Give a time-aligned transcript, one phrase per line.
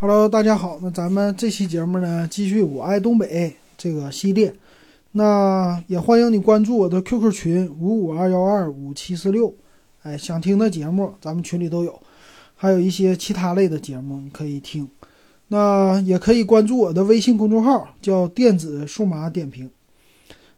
[0.00, 4.54] Hello，大家好，那咱们这期节目呢，继续我爱东北这个系列，
[5.10, 9.52] 那也欢迎你关注我的 QQ 群五五二幺二五七四六，
[10.04, 12.00] 哎，想听的节目咱们群里都有，
[12.54, 14.88] 还有一些其他类的节目可以听，
[15.48, 19.68] 那也可以关注我的微信公众号叫电子数码点评。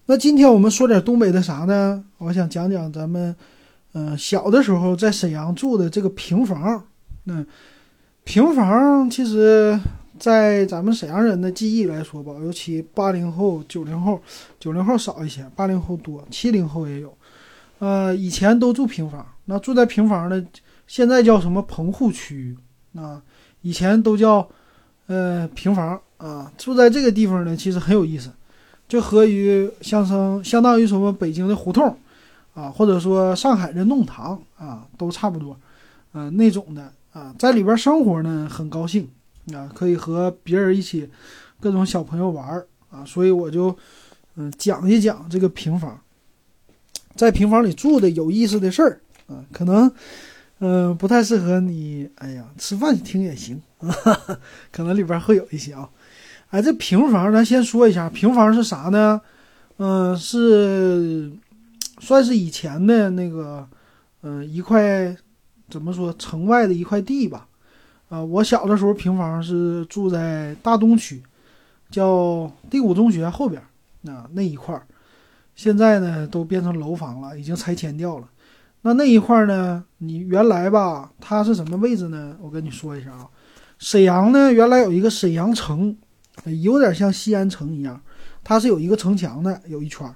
[0.05, 2.05] 那今天我们说点东北的啥呢？
[2.19, 3.35] 我想讲讲咱们，
[3.95, 6.85] 嗯，小的时候在沈阳住的这个平房，
[7.25, 7.47] 那。
[8.25, 9.79] 平房其实，
[10.19, 14.21] 在咱们沈阳人的记忆来说吧，尤其八零后、九零后，
[14.61, 17.13] 九零后少一些，八零后多，七零后也有。
[17.81, 20.45] 呃，以前都住平房，那住在平房的，
[20.87, 22.57] 现在叫什么棚户区
[22.95, 23.21] 啊？
[23.63, 24.49] 以前都叫
[25.07, 26.53] 呃平房啊。
[26.57, 28.31] 住在这个地方呢，其实很有意思，
[28.87, 31.97] 就和于相声，相当于什么北京的胡同
[32.55, 35.57] 啊，或者说上海的弄堂啊，都差不多，
[36.13, 36.93] 嗯，那种的。
[37.13, 39.09] 啊，在里边生活呢，很高兴
[39.53, 41.09] 啊，可以和别人一起，
[41.61, 43.77] 各种小朋友玩儿啊，所以我就
[44.37, 46.01] 嗯讲一讲这个平房，
[47.17, 49.91] 在平房里住的有意思的事儿啊，可能
[50.61, 53.61] 嗯不太适合你，哎呀，吃饭听也行，
[54.71, 55.91] 可能里边会有一些啊，
[56.51, 59.21] 哎，这平房咱先说一下，平房是啥呢？
[59.79, 61.33] 嗯，是
[61.99, 63.67] 算是以前的那个
[64.23, 65.17] 嗯一块。
[65.71, 66.13] 怎么说？
[66.15, 67.47] 城外的一块地吧，
[68.09, 71.23] 啊，我小的时候平房是住在大东区，
[71.91, 73.63] 叫第五中学后边
[74.07, 74.83] 啊那一块儿，
[75.55, 78.29] 现在呢都变成楼房了，已经拆迁掉了。
[78.83, 82.37] 那那一块呢，你原来吧，它是什么位置呢？
[82.41, 83.29] 我跟你说一下啊，
[83.79, 85.97] 沈阳呢原来有一个沈阳城，
[86.63, 88.01] 有点像西安城一样，
[88.43, 90.13] 它是有一个城墙的，有一圈。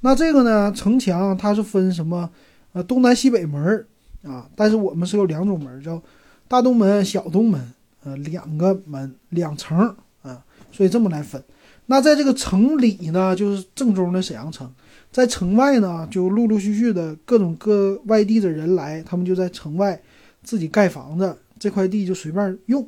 [0.00, 2.28] 那这个呢，城墙它是分什么？
[2.72, 3.86] 呃，东南西北门。
[4.22, 6.02] 啊，但是我们是有两种门，叫
[6.48, 9.78] 大东门、小东门，呃，两个门，两层
[10.22, 11.42] 啊，所以这么来分。
[11.86, 14.66] 那在这个城里呢，就是正宗的沈阳城；
[15.12, 20.00] 在城外呢，就陆陆续续的各种各外地的人来，他们就在城外
[20.42, 22.86] 自己盖房子，这块地就随便用，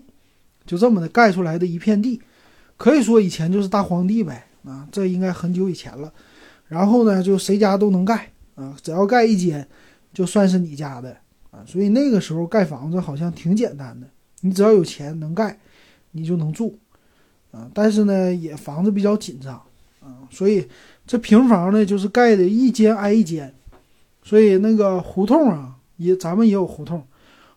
[0.66, 2.20] 就这么的盖出来的一片地，
[2.76, 6.12] 可以说以前就是大荒地呗啊，这应该很久以前了。
[6.66, 9.66] 然后呢，就谁家都能盖啊，只要盖一间。
[10.12, 11.16] 就算是你家的
[11.50, 14.06] 啊，所以那个时候盖房子好像挺简单的，
[14.40, 15.58] 你只要有钱能盖，
[16.12, 16.78] 你就能住
[17.50, 17.68] 啊。
[17.74, 19.54] 但是呢，也房子比较紧张
[20.00, 20.66] 啊，所以
[21.06, 23.52] 这平房呢就是盖的一间挨一间，
[24.22, 27.04] 所以那个胡同啊，也咱们也有胡同，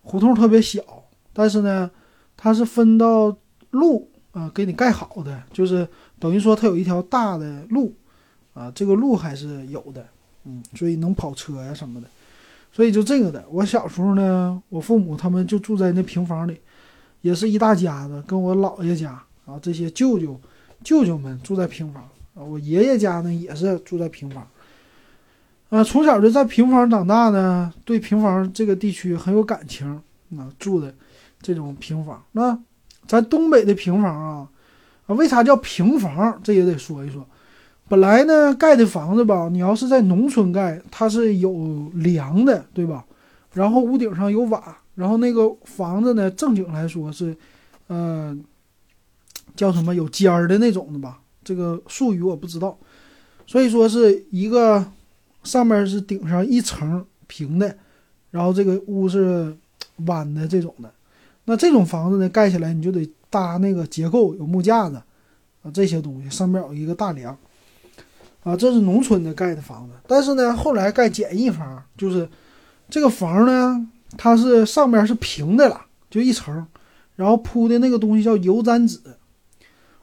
[0.02, 0.82] 胡同特别小，
[1.32, 1.92] 但是呢，
[2.36, 3.38] 它是分到
[3.70, 5.88] 路啊给你盖好的，就是
[6.20, 7.96] 等于说它有一条大的路
[8.56, 10.04] 啊，这个路还是有的，
[10.46, 12.08] 嗯，所以能跑车呀什么的。
[12.76, 16.60] 所以就这个的，我小时候呢，我父母他们就住在那平房里，
[17.22, 19.12] 也是一大家子，跟我姥爷家
[19.46, 20.42] 啊这些舅舅、
[20.84, 22.02] 舅舅们住在平房
[22.34, 22.42] 啊。
[22.42, 24.48] 我爷爷家呢也是住在平房，
[25.70, 29.88] 啊，从小就在平房长大呢，对平房这个地区很有感情
[30.36, 30.52] 啊。
[30.58, 30.92] 住的
[31.44, 32.58] 这种平房，那
[33.06, 34.50] 咱东北的平房啊，
[35.06, 36.42] 啊，为啥叫平房？
[36.44, 37.24] 这也得说一说。
[37.90, 43.06] 本来呢，盖的房子吧，你要是在农村盖，它是有梁的，对吧？
[43.54, 47.36] 然后屋顶上有瓦，然后那个房子呢，正经来说是，
[47.88, 48.36] 呃，
[49.56, 51.20] 叫什么有尖儿的那种的吧？
[51.44, 52.76] 这个术语我不知道。
[53.46, 54.84] 所以说是一个
[55.44, 57.78] 上面是顶上一层平的，
[58.32, 59.56] 然后这个屋是
[60.08, 60.92] 弯的这种的。
[61.46, 64.96] 那这种房子呢，盖起来你就得搭那个结构，有木架子
[65.62, 67.38] 啊这些东西，上面有一个大梁。
[68.44, 72.28] 啊，这是农村的盖的房子，但是呢，后来盖简易房，就是
[72.90, 73.88] 这个房呢，
[74.18, 76.66] 它是上面是平的了，就一层，
[77.16, 79.00] 然后铺的那个东西叫油毡纸，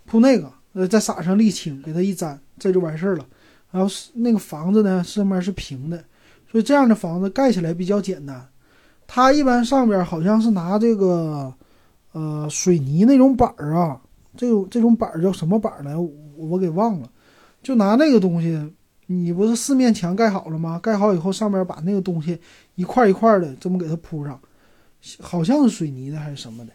[0.06, 3.26] 铺那个，呃，再撒上沥青，给它一粘，这就完事儿了。
[3.70, 6.02] 然后是那个房子呢，上面是平的，
[6.50, 8.48] 所以这样的房子盖起来比较简单。
[9.06, 11.52] 它一般上边好像是拿这个，
[12.12, 14.00] 呃，水泥那种板儿啊，
[14.34, 15.94] 这种这种板儿叫什么板儿来？
[16.36, 17.10] 我给忘了。
[17.62, 18.58] 就拿那个东西，
[19.06, 20.78] 你不是四面墙盖好了吗？
[20.82, 22.38] 盖好以后，上面把那个东西
[22.74, 24.40] 一块一块的这么给它铺上，
[25.20, 26.72] 好像是水泥的还是什么的。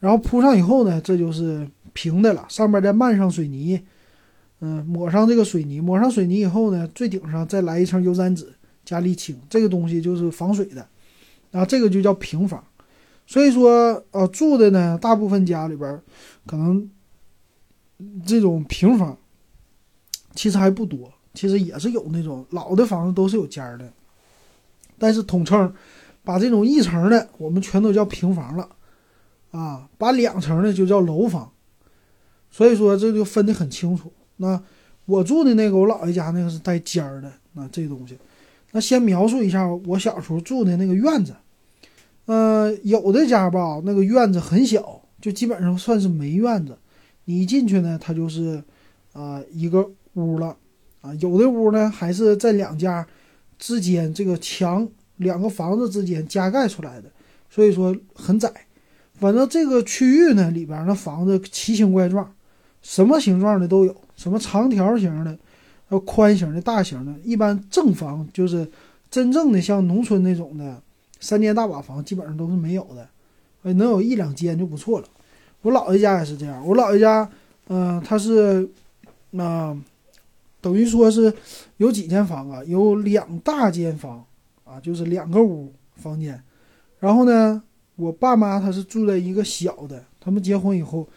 [0.00, 2.46] 然后铺上以后呢，这就是平的了。
[2.48, 3.80] 上面再漫上水泥，
[4.60, 8.52] 嗯，抹上这个水泥，抹上水泥以后呢，最顶上再来一层油毡纸
[8.84, 10.86] 加沥青，这个东西就是防水的。
[11.50, 12.64] 然后这个就叫平房。
[13.26, 16.00] 所以说，呃，住的呢，大部分家里边
[16.46, 16.90] 可能
[18.26, 19.16] 这种平房。
[20.38, 23.92] 其实还不多，其实也是有那种老的房子都是有间儿的，
[24.96, 25.74] 但是统称
[26.22, 28.68] 把这种一层的我们全都叫平房了，
[29.50, 31.50] 啊，把两层的就叫楼房。
[32.52, 34.12] 所以说这就分得很清楚。
[34.36, 34.62] 那
[35.06, 38.16] 我住的那个我姥爷家那个是带尖儿的，那这东西。
[38.70, 41.34] 那先描述一下我小时候住的那个院子。
[42.26, 46.78] 呃，有的家吧，那个院子很小，就基本上算是没院子。
[47.24, 48.62] 你一进去呢，它就是
[49.12, 50.56] 啊一个屋了
[51.00, 51.14] 啊。
[51.14, 53.06] 有的屋呢还是在两家
[53.58, 57.10] 之间这个墙两个房子之间加盖出来的，
[57.48, 58.52] 所以说很窄。
[59.14, 62.32] 反正这个区域呢里边的房子奇形怪状。
[62.80, 65.36] 什么形状的都有，什么长条形的，
[65.88, 67.12] 呃，宽型的、大型的。
[67.24, 68.66] 一般正房就是
[69.10, 70.80] 真正的像农村那种的
[71.18, 73.08] 三间大瓦房，基本上都是没有的，
[73.62, 75.08] 呃，能有一两间就不错了。
[75.62, 77.28] 我姥爷家也是这样，我姥爷家，
[77.66, 78.66] 嗯，他是，
[79.36, 79.76] 啊，
[80.60, 81.32] 等于说是
[81.78, 82.62] 有几间房啊？
[82.64, 84.24] 有两大间房
[84.64, 86.42] 啊，就是两个屋房间。
[86.98, 87.62] 然后呢，
[87.96, 91.08] 我爸妈他是住在一个小的，他们结婚以后。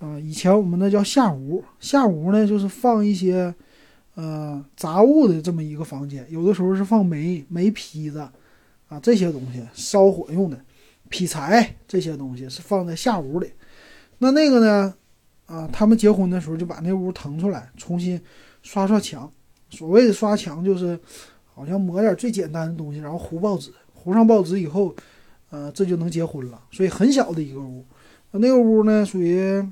[0.00, 3.52] 啊，以前我们那叫下屋，下屋呢就是放一些，
[4.14, 6.24] 呃，杂物的这么一个房间。
[6.30, 8.20] 有的时候是放煤、煤坯子，
[8.86, 10.56] 啊，这些东西烧火用的，
[11.08, 13.50] 劈柴这些东西是放在下屋里。
[14.18, 14.94] 那那个呢，
[15.46, 18.20] 啊，他们结婚的时候就把那屋腾出来，重新
[18.62, 19.30] 刷刷墙。
[19.70, 20.98] 所谓的刷墙就是，
[21.44, 24.94] 好像抹点最简单的东西，然后糊报纸，糊上报纸以后，
[25.50, 26.62] 呃，这就能结婚了。
[26.70, 27.84] 所以很小的一个屋，
[28.32, 29.66] 那个屋呢属于。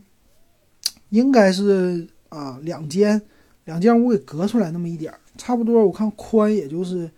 [1.11, 3.23] 应该是啊，两间，
[3.65, 7.09] 两间屋给隔出来那么一点，差不多我看宽也就是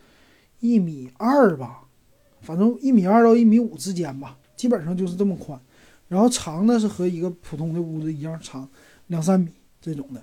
[0.60, 1.84] 一米二吧，
[2.42, 5.58] 反正一米二到一米五之间吧，基本上就是这么宽。
[6.06, 8.68] 然后长呢是和一个普通的屋子一样长，
[9.06, 9.50] 两三米
[9.80, 10.22] 这种的，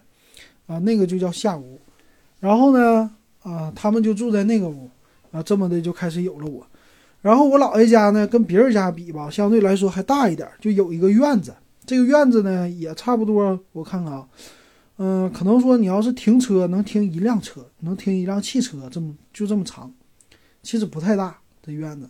[0.67, 1.79] 啊，那个就叫下屋。
[2.39, 3.09] 然后呢，
[3.43, 4.89] 啊，他们就住在那个屋，
[5.31, 6.65] 啊，这么的就开始有了我。
[7.21, 11.53] 然后我姥爷家呢，跟别人家比吧，相对来说还大一点，就有一个院子。
[11.85, 14.27] 这个院子呢也差不多，我看看啊，
[14.97, 19.91] 嗯，可能说你要是停车能停一辆车，能停一辆汽车，这么就这么长，
[20.61, 22.07] 其实不太大这院子，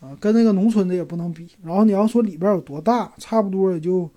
[0.00, 1.48] 啊，跟那个农村的也不能比。
[1.64, 4.08] 然后你要说里边有多大，差不多也就，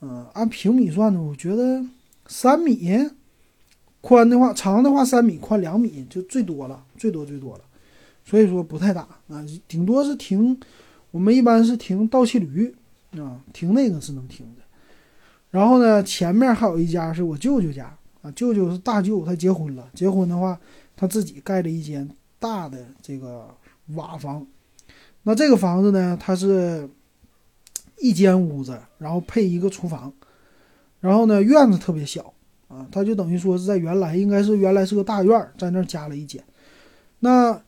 [0.00, 1.82] 嗯，按平米算的，我觉得
[2.26, 3.10] 三米，
[4.00, 7.64] 宽的话，长的话三米，宽两米就最多了，最多最多了，
[8.24, 10.58] 所以说不太大啊，顶多是停，
[11.10, 12.74] 我们一般是停倒骑驴。
[13.16, 14.62] 啊，停那个是能停的，
[15.52, 20.58] 然后呢，前面还有一家是我舅舅家啊，舅舅是大舅，他结婚了，结婚的话，
[20.96, 22.10] 他自己盖了一间
[22.40, 23.56] 大的这个
[23.94, 24.44] 瓦房，
[25.22, 26.90] 那这个房子呢，它是
[28.00, 30.12] 一间屋子，然后配一个厨房，
[31.04, 32.32] 然后呢，院子特别小
[32.68, 36.42] 啊，他就等于说是在原来应该是原来是个大院，在那儿加了一间，
[37.20, 37.60] 那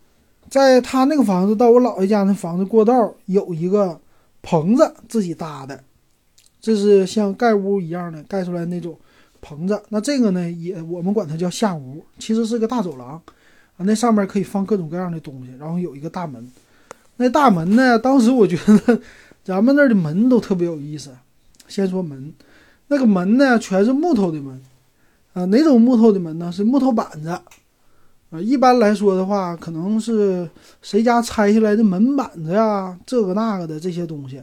[0.48, 4.00] 在他那个房子到我姥爷家那房子过道有一个。
[4.48, 5.82] 棚子自己搭的，
[6.60, 8.96] 这是像盖屋一样的盖出来那种
[9.40, 9.82] 棚子。
[9.88, 13.20] 那这个呢，也我们管它叫下屋，其实是个大走廊
[13.76, 13.78] 啊。
[13.78, 16.48] 那上面可以放各种各样的东西，然后有一个大门。
[17.16, 19.00] 那大门呢，当时我觉得
[19.42, 21.10] 咱们那儿的门都特别有意思。
[21.66, 22.32] 先说门，
[22.88, 24.60] 那个门呢，全是木头的门
[25.32, 25.44] 啊。
[25.46, 26.50] 哪种木头的门呢？
[26.52, 27.28] 是木头板子。
[27.28, 30.50] 啊，一般来说的话，可能是
[30.82, 34.42] 谁家拆下来的门板子呀，这个那个的这些东西，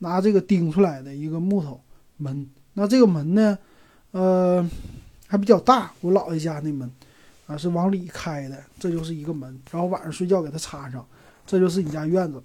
[0.00, 1.80] 拿这个钉出来的一个木头
[2.18, 2.46] 门。
[2.74, 3.58] 那这个门呢，
[4.10, 4.68] 呃，
[5.26, 5.90] 还比较大。
[6.02, 6.90] 我姥爷家那门
[7.46, 9.58] 啊，是往里开的，这就是一个门。
[9.70, 11.02] 然后晚上睡觉给它插上，
[11.46, 12.44] 这就是你家院子了。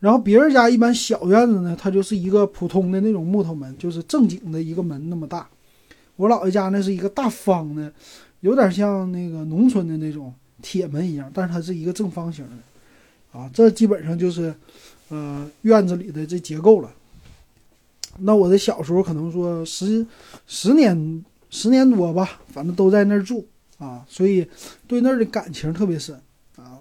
[0.00, 5.48] 然后别人家一般小院子呢，它就是一个普通的那种木头门，就是正经的一个门那么大。
[6.16, 7.92] 我姥爷家那是一个大方的。
[8.40, 14.54] 有点像那个农村的那种铁门一样，但是它是一个正方形的，啊，这基本上就是，
[15.08, 16.88] 呃，院子里的这结构了。
[18.18, 20.06] 那我的小时候可能说十
[20.46, 23.44] 十年十年多吧，反正都在那儿住
[23.78, 24.46] 啊，所以
[24.86, 26.14] 对那儿的感情特别深
[26.54, 26.78] 啊。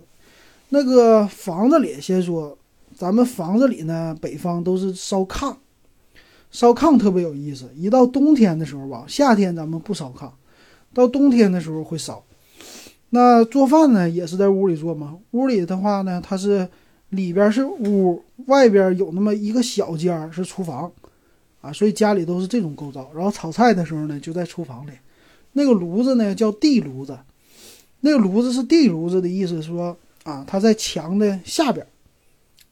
[0.69, 2.55] 那个房子里，先说
[2.97, 5.55] 咱们房子里呢，北方都是烧炕，
[6.49, 7.69] 烧炕特别有意思。
[7.75, 10.31] 一到冬天的时候吧，夏天咱们不烧炕。
[10.95, 12.23] 到冬天的时候会烧，
[13.11, 15.15] 那做饭呢也是在屋里做嘛。
[15.31, 16.67] 屋里的话呢，它是
[17.09, 20.91] 里边是屋，外边有那么一个小间是厨房，
[21.61, 23.11] 啊，所以家里都是这种构造。
[23.13, 24.91] 然后炒菜的时候呢，就在厨房里。
[25.53, 27.15] 那个炉子呢叫地炉子，
[27.99, 31.85] 那个炉子是地炉子的意思，说啊，它在墙的下边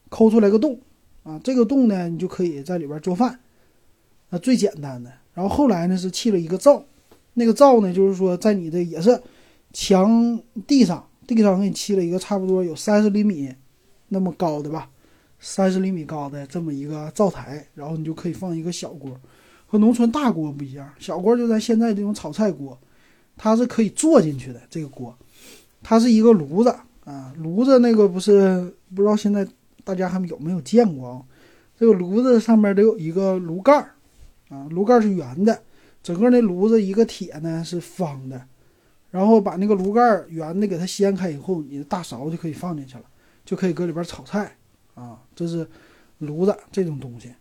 [0.08, 0.78] 抠出来个洞，
[1.22, 3.38] 啊，这个洞呢你就可以在里边做饭，
[4.30, 5.12] 那最简单的。
[5.34, 6.84] 然后后来呢是砌了一个灶。
[7.34, 9.20] 那个灶呢，就是说在你的也是
[9.72, 13.54] 墙地上，地上给你砌了一个差不多有三十厘米
[14.08, 14.88] 那么高的吧，
[15.38, 19.14] 三十厘米高的这么一个灶台，然后你就可以放一个小锅。
[19.66, 22.78] 和农村大锅不一样，小锅就在现在这种炒菜锅，
[23.36, 24.62] 它是可以坐进去的。
[24.70, 25.14] 这个锅，
[25.82, 29.46] 它是一个炉子啊，炉子那个不是不知道现在
[29.86, 31.22] 大家还有没有见过啊？
[31.78, 33.94] 这个炉子上面都有一个炉盖儿
[34.48, 35.62] 啊，炉盖是圆的，
[36.02, 38.42] 整个那炉子一个铁呢是方的，
[39.12, 43.04] 然后把那个炉盖圆的给它掀开以后，你的大勺就可以放进去了，
[43.44, 44.56] 就可以搁里边炒菜
[44.94, 45.20] 啊。
[45.36, 45.64] 这是
[46.18, 47.32] 炉子这种东西，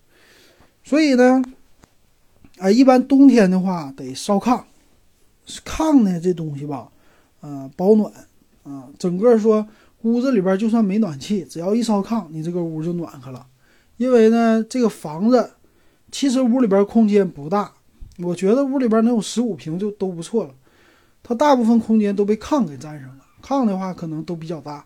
[0.84, 1.44] 所以呢。
[2.58, 4.64] 啊，一般冬天的话得烧炕，
[5.46, 6.90] 炕呢这东西吧，
[7.42, 8.10] 呃，保暖
[8.64, 9.68] 啊，整个说
[10.06, 13.46] 屋子里边就算没暖气，只要一烧炕，你这个屋就暖和了。
[13.98, 15.52] 因为呢，这个房子
[16.12, 17.74] 其实屋里边空间不大，
[18.20, 20.52] 我觉得屋里边能有十五平就都不错了。
[21.24, 24.86] 它大部分空间都被炕给占上了，炕的话可能都比较大，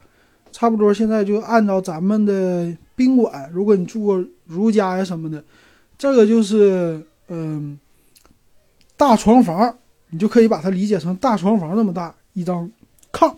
[0.51, 5.43] 差不多现在就按照咱们的宾馆，如果你住过如家呀什么的，
[5.97, 7.05] 这个就是。
[7.31, 7.77] 嗯，
[8.97, 9.77] 大床房，
[10.09, 12.67] 你就可以把它理解成大床房那么大一张
[13.13, 13.31] 炕，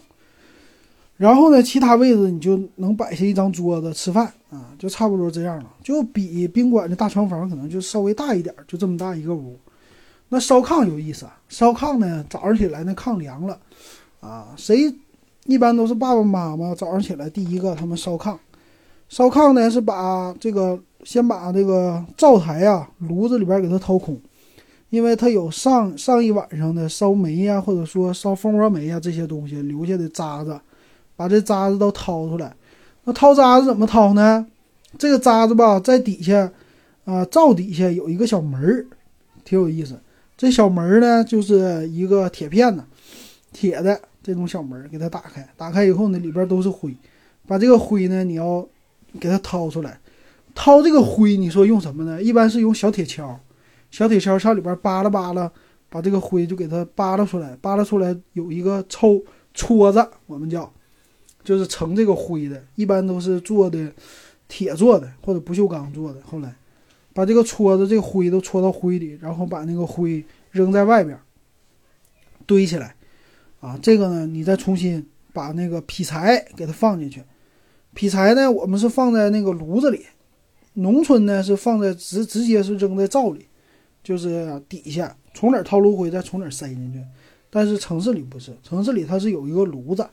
[1.22, 9.56] 然后呢，其他位置你就能摆下一张桌子吃饭啊，就差不多这样了，就比宾馆的大床房可能就稍微大一点，就这么大一个屋。
[10.30, 13.60] 那烧炕有意思啊，烧炕呢，早上起来那炕凉了
[14.20, 14.92] 啊，谁
[15.46, 18.36] 一般都是爸爸妈妈早上起来第一个他们烧炕，
[19.08, 20.80] 烧炕呢是把这个。
[21.04, 24.16] 先把这个灶台呀、炉子里边给它掏空，
[24.92, 30.62] 因为它有上上一晚上的烧煤呀，或者说烧蜂窝煤呀这些东西留下的渣子，
[31.22, 32.52] 把这渣子都掏出来。
[33.04, 34.44] 那掏渣子怎么掏呢？
[34.98, 36.52] 这个渣子吧，在底下，
[37.06, 38.84] 啊，灶底下有一个小门儿，
[39.44, 40.00] 挺有意思。
[40.36, 42.84] 这小门儿呢，就是一个铁片子，
[43.54, 45.48] 铁的这种小门儿，给它打开。
[45.56, 46.92] 打开以后呢，里边都是灰，
[47.46, 48.68] 把这个灰呢，你要
[49.20, 50.00] 给它掏出来。
[50.56, 52.20] 掏这个灰，你说用什么呢？
[52.20, 53.36] 一般是用小铁锹，
[53.92, 55.52] 小铁锹上里边扒拉扒拉，
[55.88, 57.56] 把这个灰就给它扒拉出来。
[57.62, 59.22] 扒拉出来有一个抽
[59.54, 60.72] 撮子，我们叫，
[61.44, 62.64] 就是盛这个灰的。
[62.76, 63.92] 一般都是做的
[64.48, 66.22] 铁做的或者不锈钢做的。
[66.22, 66.56] 后来
[67.14, 71.18] 把这个撮子这个灰都戳到灰里，然后把那个灰扔在外边
[72.46, 72.96] 堆起来。
[73.60, 77.22] 啊，这个呢，你再重新把那个劈柴给它放进去。
[77.94, 80.06] 劈柴呢，我们是放在那个炉子里。
[80.76, 83.46] 农村呢是放在直直接是扔在灶里，
[84.02, 87.00] 就是底下从哪掏炉灰再从哪塞进去。
[87.50, 90.08] 但是城市里不是，城市里它是有一个炉子，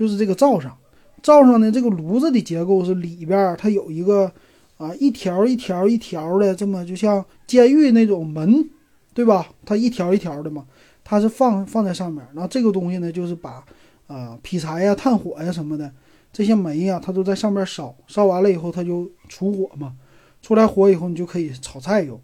[0.00, 0.74] 就是这个灶上，
[1.22, 4.32] 灶上呢这个炉子的结构是里边它有一个
[4.78, 8.66] 啊一条一条一条的这么就像监狱那种门，
[9.12, 9.46] 对吧？
[9.66, 10.64] 它一条一条的嘛，
[11.04, 12.26] 它是放放在上面。
[12.32, 13.62] 然后这个东西呢就是把
[14.06, 15.92] 啊劈柴呀、炭火呀什么的。
[16.32, 19.92] 这些煤呀，它都在上面烧，烧完了以后，它就出火嘛。
[20.40, 22.18] 出来火以后，你就可以炒菜用。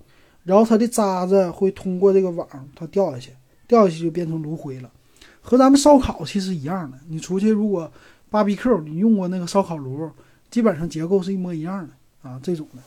[0.45, 3.33] 然后它的渣子会通过这个网，它掉下去，
[3.69, 4.91] 掉下去就变成炉灰了。
[5.49, 6.99] 和咱们烧烤其实一样的。
[7.09, 7.89] 你出去如果
[8.33, 10.11] BBQ，你用过那个烧烤炉，
[10.51, 12.83] 基本上结构是一模一样的啊，这种的。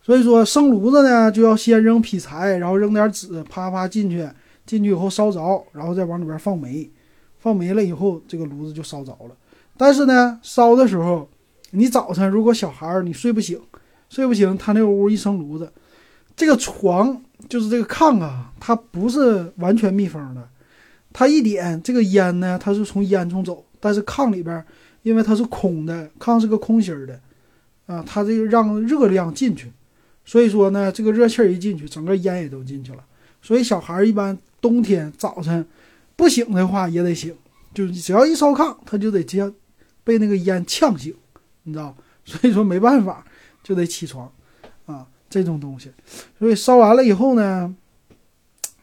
[0.00, 4.28] 所以说生炉子呢，就要先扔劈柴，然后扔点纸，啪啪进去，
[4.64, 6.88] 进去以后烧着，然后再往里边放煤，
[7.40, 9.34] 放煤了以后，这个炉子就烧着了。
[9.76, 11.28] 但是呢，烧的时候，
[11.72, 13.60] 你早晨如果小孩儿你睡不醒，
[14.08, 15.72] 睡不醒，他那屋一生炉子，
[16.36, 20.48] 这个床就是这个炕啊，它不是完全密封的，
[21.12, 24.64] 它一点这个烟呢，它是从烟囱走，但是炕里边
[25.02, 27.20] 因为它是空的，炕是个空心儿的，
[27.86, 29.70] 啊，它这个让热量进去，
[30.24, 33.04] 所以说呢，这个热气儿一进去，整个烟也都进去了，
[33.40, 35.66] 所以小孩一般冬天早晨
[36.16, 37.34] 不醒的话也得醒，
[37.74, 39.52] 就是只要一烧炕，他就得接。
[40.04, 41.14] 被那个烟呛醒，
[41.62, 43.24] 你知道，所以说没办法，
[43.62, 44.28] 就得起床，
[44.84, 45.92] 啊，这种东西，
[46.40, 47.72] 所以烧完了以后呢，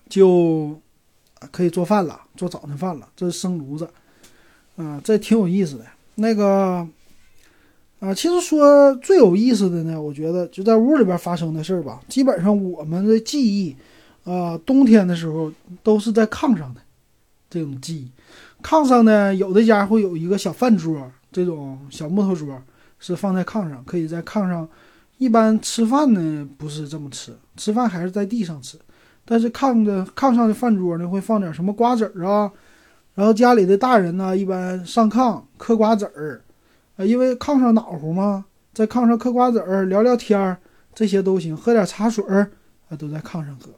[0.08, 0.82] 就
[1.52, 3.08] 可以做饭了，做早晨饭了。
[3.16, 3.90] 这是生炉子，
[4.76, 5.86] 啊，这挺有意思的。
[6.16, 6.88] 那个，
[8.00, 12.02] 啊，其实说最有意思的呢，我觉得就在屋里边发生的事儿吧。
[12.08, 13.76] 基本上我们的记忆，
[14.24, 16.82] 啊，冬天的时候都是在炕上的
[17.50, 18.12] 这种记忆。
[18.62, 22.62] 炕上呢，有的家会有一个小饭桌，这种小木头桌
[23.00, 24.68] 是放在炕上，可以在炕上。
[25.18, 28.78] 一般吃饭呢不是这么吃，吃饭还是在地上吃。
[29.32, 32.52] 但是炕的炕上的饭桌呢，会放点什么瓜子儿啊，
[33.14, 36.42] 然后家里的大人呢，一般上炕嗑瓜子儿，
[36.98, 40.58] 啊，因为炕上暖和嘛，在炕上嗑瓜子儿、聊聊天儿，
[40.96, 41.56] 这些都行。
[41.56, 42.50] 喝点茶水儿，
[42.90, 43.70] 啊，都在炕上喝。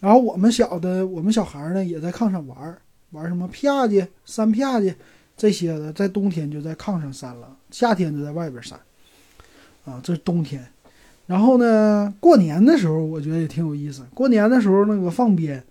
[0.00, 2.78] 然后我们小的，我们小孩呢，也在炕上玩儿。
[3.12, 4.92] 玩什么啪叽、扇啪叽，
[5.36, 8.76] 这些的在冬天就在炕上扇了，夏天就在外边扇。
[9.84, 10.66] 啊，这是冬天。
[11.26, 14.02] 然后呢，过年的时候我觉得也挺有意思。
[14.12, 15.62] 过年的时候那个放鞭，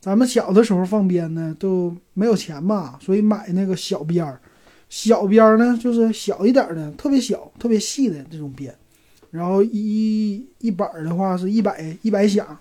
[0.00, 4.40] 咱们小的时候放鞭呢都没有钱嘛，所以买那个小鞭儿。
[4.88, 8.74] 小鞭儿呢就是小一点的，特别小、特别细的这种鞭。
[9.30, 12.56] 然后一一板儿的话是一百一百响，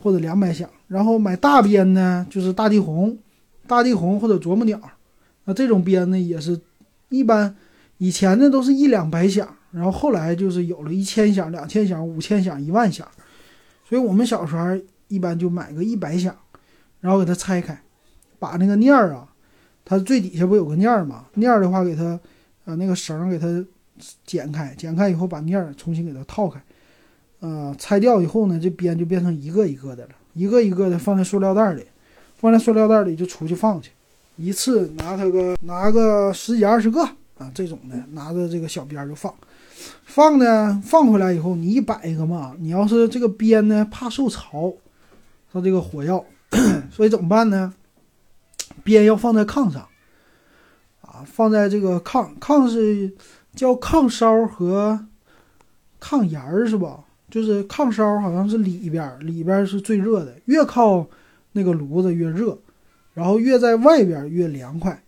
[0.00, 0.68] 或者两百响。
[0.88, 3.18] 然后买大鞭呢就是大地红、
[3.66, 4.80] 大地红或者啄木鸟。
[5.44, 6.58] 那这种鞭呢也是
[7.08, 7.54] 一般，
[7.98, 9.46] 以前呢都是一两百响。
[9.74, 13.08] 然后后来就是有了一千响、两千响、五千响、一万响，
[13.88, 14.68] 所以我们小时候
[15.08, 16.32] 一般就买个一百响，
[17.00, 17.76] 然后给它拆开，
[18.38, 19.26] 把那个念儿啊，
[19.84, 21.26] 它最底下不有个念儿吗？
[21.34, 22.20] 念儿的话给它，
[22.66, 23.46] 呃，那个绳给它
[24.24, 26.62] 剪开，剪开以后把念儿重新给它套开，
[27.40, 31.84] 呃，拆掉以后呢，这鞭就变成一个一个的了，一个一个的放在塑料袋里，
[32.36, 33.90] 放在塑料袋里就出去放去，
[34.36, 37.02] 一次拿它个拿个十几二十个
[37.38, 39.34] 啊，这种的拿着这个小鞭就放。
[40.04, 44.74] 放呢，放回来以后，你一摆一个嘛，你要是这个鞭呢，怕受潮，
[45.52, 46.24] 它这个火药，
[46.90, 47.74] 所以怎么办呢？
[48.82, 49.86] 鞭要放在炕上，
[51.00, 53.12] 啊，放在这个炕，炕是
[53.54, 55.06] 叫炕梢和
[56.00, 57.00] 炕沿儿是吧？
[57.30, 61.04] 就是炕梢好像是里边，里边是最热的，越靠
[61.52, 62.56] 那个炉子越热，
[63.14, 65.02] 然后越在外边越凉快。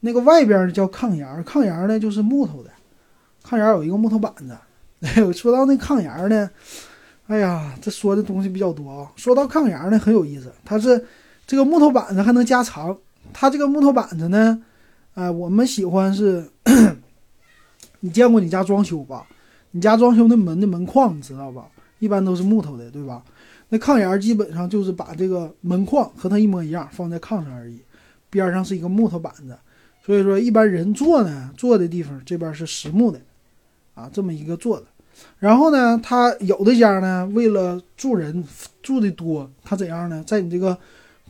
[0.00, 2.70] 那个外边叫炕沿儿，炕沿儿呢就是木头的。
[3.44, 4.56] 炕沿有一个木头板子，
[5.02, 6.50] 哎，说到那炕沿呢，
[7.26, 9.12] 哎呀，这说的东西比较多啊。
[9.16, 11.04] 说到炕沿呢，很有意思，它是
[11.46, 12.96] 这个木头板子还能加长。
[13.32, 14.62] 它这个木头板子呢，
[15.14, 16.48] 哎，我们喜欢是，
[18.00, 19.26] 你见过你家装修吧？
[19.70, 21.66] 你家装修那门的门框，你知道吧？
[21.98, 23.22] 一般都是木头的，对吧？
[23.70, 27.80] 那炕沿基本上就是把这个门框和它一模一样放在炕上而已，
[28.28, 29.56] 边上是一个木头板子。
[30.04, 33.20] 所以说，一般人坐呢，坐的地方这边是实木的。
[33.94, 34.86] 啊，这么一个做的，
[35.38, 38.42] 然后呢，他有的家呢，为了住人
[38.82, 40.24] 住的多，他怎样呢？
[40.26, 40.76] 在你这个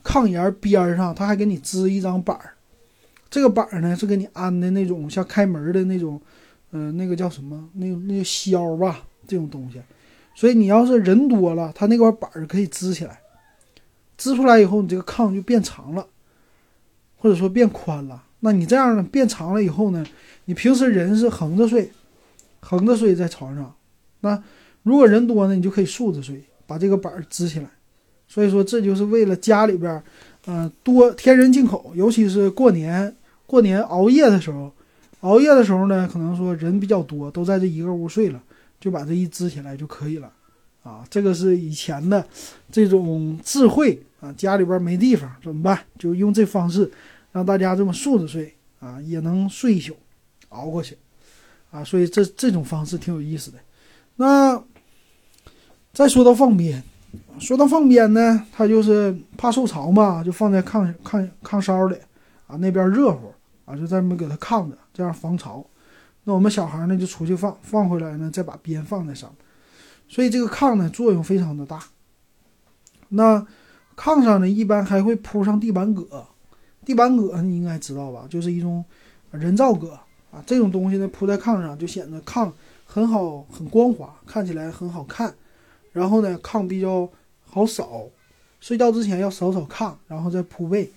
[0.05, 2.55] 炕沿边上，他还给你支一张板儿，
[3.29, 6.21] 这个板儿呢是给你安的那种像开门的那种，
[6.71, 7.69] 嗯，那个叫什么？
[7.75, 9.81] 那那个销吧，这种东西。
[10.35, 13.21] 所以你要是人多了，他那块板儿可以支起来，
[14.17, 16.07] 支出来以后，你这个炕就变长了，
[17.19, 18.23] 或者说变宽了。
[18.39, 20.07] 那你这样呢，变长了以后呢，
[20.45, 21.91] 你平时人是横着睡。
[22.63, 23.75] 横着睡在床上，
[24.21, 24.43] 那
[24.85, 27.69] 如果人多呢，你就可以竖着睡，把这个板儿支起来。
[28.27, 30.03] 所以说，这就是为了家里边，
[30.47, 33.15] 呃，多添人进口，尤其是过年，
[33.47, 34.73] 过年熬夜的时候，
[35.21, 38.43] 熬夜的时候呢，可能说人比较多，都在这一个屋睡了，
[38.81, 40.33] 就把这一支起来就可以了。
[40.83, 42.27] 啊，这个是以前的
[42.71, 45.79] 这种智慧啊，家里边没地方怎么办？
[45.99, 46.91] 就用这方式，
[47.33, 49.95] 让大家这么竖着睡啊，也能睡一宿，
[50.49, 50.97] 熬过去。
[51.73, 53.59] 啊，所以这这种方式挺有意思的。
[54.17, 54.63] 那
[55.93, 56.83] 再说到放鞭，
[57.41, 61.97] 说到放鞭呢，它就是怕受潮嘛，就放在炕炕炕梢里
[62.47, 63.33] 啊，那边热乎
[63.65, 65.67] 啊，就在那给它炕着，这样防潮。
[66.25, 69.39] 那我们小孩呢就出去放，放回来呢再把鞭放在上面，
[70.09, 71.83] 所以这个炕呢作用非常的大。
[73.09, 73.47] 那
[73.97, 76.27] 炕上呢一般还会铺上地板革，
[76.85, 78.85] 地板革你应该知道吧，就是一种
[79.31, 79.99] 人造革。
[80.33, 82.51] 啊，这种东西呢铺在炕上就显得炕
[82.85, 85.33] 很好，很光滑，看起来很好看。
[85.93, 87.07] 然后呢，炕比较
[87.45, 88.05] 好扫，
[88.61, 90.91] 睡觉之前要扫扫炕，然后再铺被，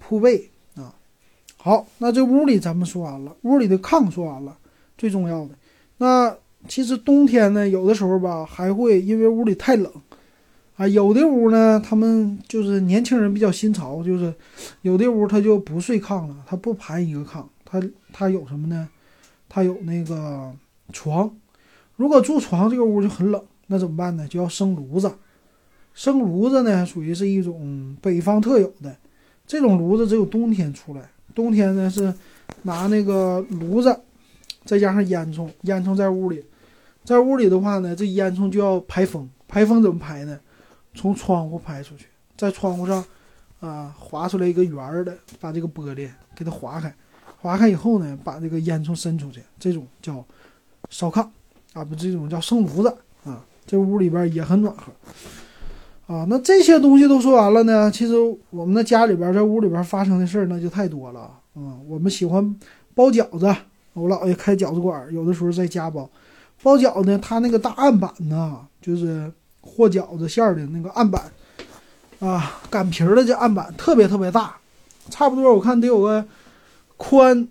[0.00, 0.92] 铺被啊。
[1.56, 4.58] 好，那这屋里咱们说完了，屋里的炕说完了，
[4.98, 5.50] 最重要的。
[5.98, 9.92] 那其实冬天呢，有的时候吧，还会因为屋里太冷
[10.76, 14.34] 啊，有的屋呢，他们就是年轻人比较新潮，就是
[14.82, 17.44] 有的屋他就不睡炕了，他不盘一个炕。
[17.80, 18.88] 它它有什么呢？
[19.48, 20.52] 它有那个
[20.92, 21.28] 床，
[21.96, 24.28] 如果住床这个屋就很冷，那怎么办呢？
[24.28, 25.12] 就要生炉子。
[25.92, 28.96] 生炉子呢，属于是一种北方特有的，
[29.46, 31.10] 这种炉子只有冬天出来。
[31.34, 32.14] 冬天呢是
[32.62, 34.00] 拿那个炉子，
[34.64, 36.44] 再加上烟囱，烟囱在屋里，
[37.04, 39.28] 在屋里的话呢，这烟囱就要排风。
[39.48, 40.38] 排风怎么排呢？
[40.94, 42.06] 从窗户排出去，
[42.36, 43.04] 在窗户上
[43.58, 46.94] 啊划出来一个圆儿的，把这个玻璃给它划开。
[47.44, 50.24] 划开以后呢，把这个烟囱伸出去，这种叫
[50.88, 51.20] 烧炕
[51.74, 52.88] 啊，不，这种叫生炉子
[53.22, 53.44] 啊。
[53.66, 56.24] 这屋里边也很暖和啊。
[56.26, 58.14] 那这些东西都说完了呢，其实
[58.48, 61.20] 我们的家里边在屋里边发生的事儿那就太多了
[61.52, 61.76] 啊。
[61.86, 62.58] 我们喜欢
[62.94, 63.54] 包饺子，
[63.92, 66.08] 我姥爷开饺子馆，有的时候在家包。
[66.62, 69.30] 包饺子，他那个大案板呢，就是
[69.60, 71.30] 和饺子馅儿的那个案板
[72.20, 74.56] 啊，擀皮儿的这案板特别特别大，
[75.10, 76.24] 差不多我看得有个。
[76.96, 77.48] 宽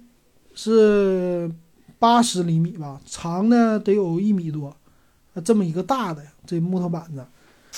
[0.54, 1.52] 是
[2.00, 4.76] 八十厘米吧，长呢得有一米多，
[5.44, 7.26] 这么一个大的这木头板子，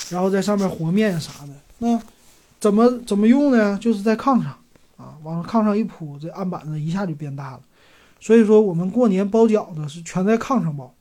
[0.10, 1.54] 然后在上面和面啥的。
[1.80, 2.00] 那
[2.60, 3.78] 怎么怎么用呢？
[3.80, 4.58] 就是在炕上
[4.98, 7.62] 啊，往炕上一铺，这案板子一下就变大了。
[8.20, 10.94] 所以说我们过年包饺子是全在炕上包，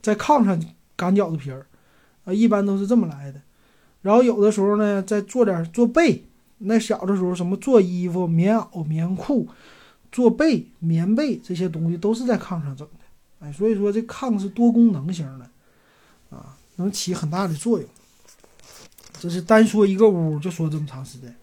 [0.00, 0.58] 在炕上
[0.96, 1.66] 擀饺子皮儿，
[2.24, 3.40] 啊，一般都是这么来的。
[4.02, 6.24] 然后有的时候呢，再做点做被。
[6.58, 9.46] 那小的时候，什么做衣服、棉袄、棉裤、
[10.14, 13.04] 做被、棉被这些东西都是在炕上整的。
[13.40, 15.50] 哎，所以说这炕是多功能型的，
[16.30, 17.88] 啊，能起很大的作用。
[19.18, 21.34] 这是单说一个屋就说这么长时间。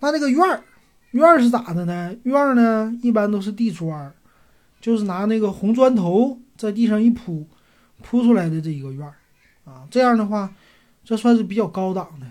[0.00, 0.64] 那这个院儿，
[1.10, 2.16] 院儿是咋的呢？
[2.22, 4.12] 院儿呢，一般都是地砖。
[4.80, 7.46] 就是拿那个红砖头在地上一铺，
[8.02, 9.14] 铺出来的这一个院儿，
[9.64, 10.52] 啊，这样的话，
[11.04, 12.26] 这算是比较高档的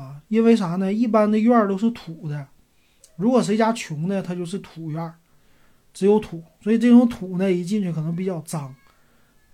[0.00, 0.16] 啊。
[0.28, 0.92] 因为啥呢？
[0.92, 2.46] 一般的院儿都是土的，
[3.16, 5.14] 如果谁家穷呢，他就是土院儿，
[5.92, 8.74] 只有土，所以这种土呢，一进去可能比较脏，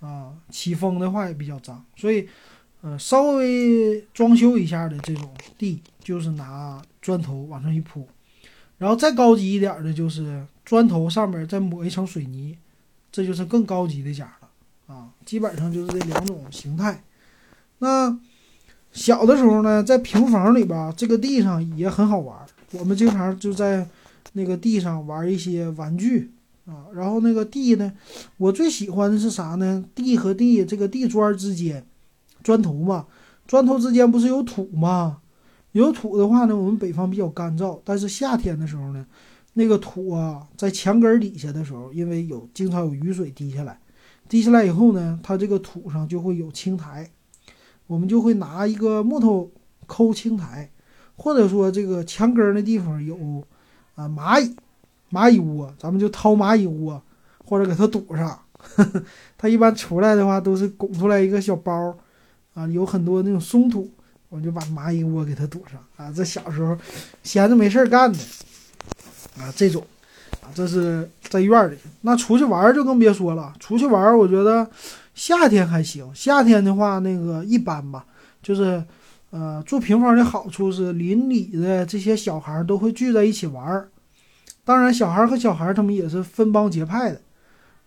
[0.01, 2.29] 啊，起风的话也比较脏，所以，
[2.81, 8.09] 呃，稍微装修一下的这种地，就是拿砖头往上一铺，
[8.79, 10.47] 然后再高级一点的，就是。
[10.63, 12.57] 砖头上面再抹一层水泥，
[13.11, 15.11] 这就是更高级的家了啊！
[15.27, 17.03] 基本上就是这两种形态。
[17.81, 18.17] 那
[18.93, 22.47] 小的时候呢，在平房里边，这个地上也很好玩。
[22.73, 23.89] 我们经常就在
[24.33, 26.33] 那个地上玩一些玩具
[26.67, 26.87] 啊。
[26.95, 27.93] 然后那个地呢，
[28.37, 29.85] 我最喜欢的是啥呢？
[29.95, 31.85] 地和地这个地砖之间，
[32.43, 33.07] 砖头嘛，
[33.47, 35.19] 砖头之间不是有土吗？
[35.73, 39.07] 有土的话呢，我们北方比较干燥，但是夏天的时候呢。
[39.55, 43.81] 那个土啊，在墙根底下的时候，因为有经常有雨水滴下来，
[44.29, 47.11] 滴下来以后呢，它这个土上就会有青苔，
[47.89, 49.51] 我们就会拿一个木头
[49.89, 50.71] 抠青苔，
[51.23, 53.15] 或者说这个墙根那地方有
[53.95, 54.57] 啊蚂蚁，
[55.13, 57.01] 蚂蚁窝，咱们就掏蚂蚁窝，
[57.45, 58.41] 或者给它堵上。
[59.37, 61.95] 它一般出来的话都是拱出来一个小包，
[62.55, 63.91] 啊，有很多那种松土，
[64.31, 66.11] 我就把蚂蚁窝给它堵上啊。
[66.11, 66.75] 这小时候
[67.23, 68.19] 闲着没事儿干的。
[69.39, 69.87] 啊，这种，
[70.41, 71.77] 啊，这是在院里。
[72.01, 73.53] 那出去玩就更别说了。
[73.61, 74.67] 出去玩，我觉得
[75.15, 76.11] 夏天还行。
[76.15, 78.07] 夏天的话，那个一般吧。
[78.43, 78.83] 就是，
[79.31, 83.89] 呃，住平房的好处是邻里的这些小孩都会聚在一起玩儿。
[84.65, 87.21] 当然，小孩和小孩他们也是分帮结派的，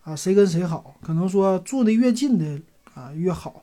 [0.02, 2.60] 啊，谁跟谁好，可能说住的越近的
[2.94, 3.62] 啊越好。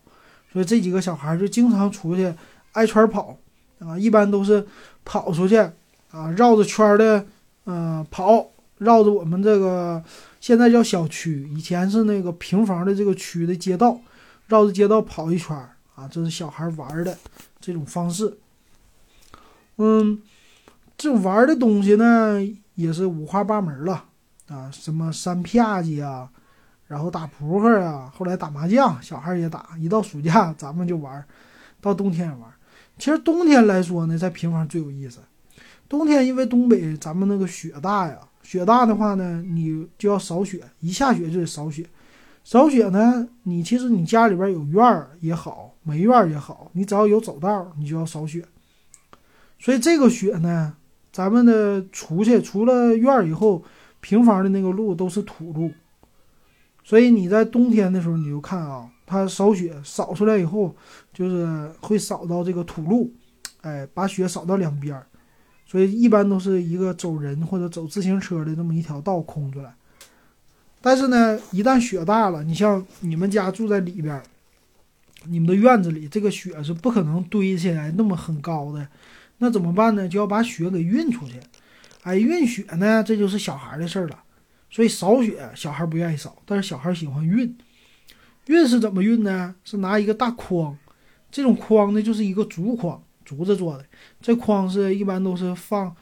[0.54, 2.34] 所以这几个小孩就经常出去
[2.74, 3.38] 挨圈跑，
[3.80, 4.65] 啊，一般都是
[5.04, 5.58] 跑出去
[6.12, 7.26] 啊，绕着圈的。
[7.65, 8.44] 嗯，跑
[8.80, 10.04] 绕着我们这个
[10.39, 14.02] 现在叫小区，以前是那个平房的这个区的街道，
[14.48, 17.15] 绕着街道跑一圈儿啊，这是小孩玩的
[17.62, 18.38] 这种方式。
[19.78, 20.21] 嗯，
[20.97, 22.39] 这玩的东西呢
[22.76, 24.06] 也是五花八门了
[24.47, 26.30] 啊，什么三啪叽啊，
[26.88, 29.69] 然后打扑克啊，后来打麻将，小孩也打。
[29.80, 31.24] 一到暑假咱们就玩，
[31.80, 32.52] 到冬天也玩。
[32.97, 35.19] 其实冬天来说呢，在平房最有意思。
[35.88, 41.86] 冬天因为东北咱们那个雪大呀，雪大的话呢，你就要扫雪，一下雪就得扫雪。
[42.43, 48.46] 扫雪呢，你其实你家里边有院儿也好，没院也好，你只要有走道，你就要扫雪。
[49.60, 50.76] 所以这个雪呢，
[51.12, 53.63] 咱们的出去除了院儿以后，
[54.00, 55.72] 平房的那个路都是土路。
[56.84, 60.76] 所以你在冬天的时候，你就看啊，它扫雪扫出来以后，
[61.13, 63.12] 就是会扫到这个土路，
[63.62, 65.06] 哎，把雪扫到两边儿。
[65.67, 69.74] 所以一般都是一个走人或者走自行车的这么一条道空出来，
[70.82, 74.24] 但是呢，一旦雪大了，你像你们家住在里边儿，
[75.26, 78.88] 你们的院子里这个雪是不可能堆起来那么很高的，
[79.38, 80.08] 那怎么办呢？
[80.08, 81.40] 就要把雪给运出去。
[82.04, 84.24] 哎，运雪呢，这就是小孩的事儿了。
[84.70, 87.56] 所以扫雪小孩不愿意扫，但是小孩喜欢运。
[88.48, 89.54] 运是怎么运呢？
[89.64, 90.76] 是拿一个大筐，
[91.30, 93.02] 这种筐呢就是一个竹筐。
[93.24, 93.86] 竹子做的，
[94.20, 95.96] 这筐是一般都是放，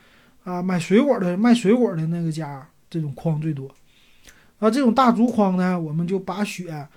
[0.43, 3.69] 啊，买水果的卖水果的那个家，这种筐最多。
[4.57, 6.87] 啊，这种大竹筐呢，我们就把雪，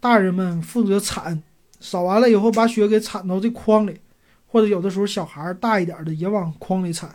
[0.00, 1.42] 大人们负责铲，
[1.80, 4.00] 扫完了以后把雪给铲到这筐里，
[4.46, 7.08] 或者有的时候小孩大一点的也往筐里铲，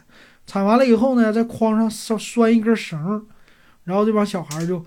[0.45, 3.25] 铲完了以后呢，在筐上拴拴一根绳，
[3.83, 4.77] 然后这帮小孩就，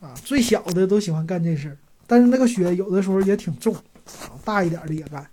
[0.00, 5.26] 啊，最小的都喜欢干这事儿，但是那个雪有的时候也挺重，啊，大一点的也干。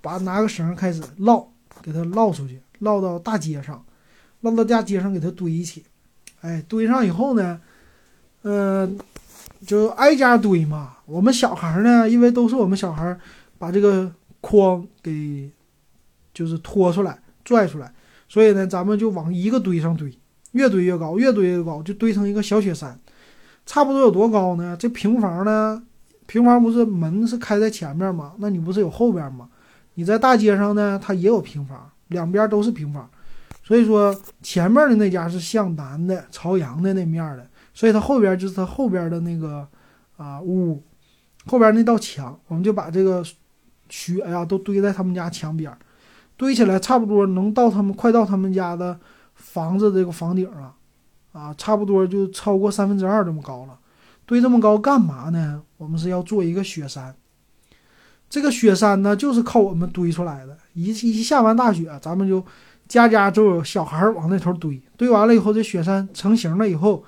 [0.00, 1.46] 把拿个绳开始捞，
[1.80, 3.84] 给它捞出去，捞到大街上，
[4.40, 5.84] 捞到大街上给它堆起，
[6.40, 7.60] 哎，堆上以后呢，
[8.42, 8.98] 嗯，
[9.64, 10.96] 就挨家堆嘛。
[11.12, 13.18] 我们小孩呢，因为都是我们小孩
[13.58, 15.50] 把这个筐给
[16.32, 17.92] 就是拖出来、拽出来，
[18.30, 20.10] 所以呢，咱们就往一个堆上堆，
[20.52, 22.98] 越堆越高，越堆越高，就堆成一个小雪山。
[23.66, 24.74] 差不多有多高呢？
[24.78, 25.82] 这平房呢，
[26.26, 28.32] 平房不是门是开在前面吗？
[28.38, 29.50] 那你不是有后边吗？
[29.94, 33.08] 你在大街上呢，它也有平房，两边都是平房。
[33.62, 39.68] 所以说前面的那家是向南的，朝阳的那面的，所以它后边就是它后边的那个
[40.16, 40.82] 啊屋，
[41.46, 43.24] 后边那道墙，我们就把这个
[43.88, 45.72] 雪呀都堆在他们家墙边，
[46.36, 48.98] 堆起来差不多能到他们快到他们家的
[49.34, 50.74] 房子这个房顶了，
[51.32, 53.78] 啊，差不多就超过三分之二这么高了。
[54.26, 55.62] 堆这么高干嘛呢？
[55.76, 57.14] 我们是要做一个雪山。
[58.30, 60.56] 这个雪山呢，就是靠我们堆出来的。
[60.74, 62.44] 一一下完大雪，咱们就。
[62.88, 67.02] 家家都有小孩往那头堆，堆完了以后，这雪山成型了以后，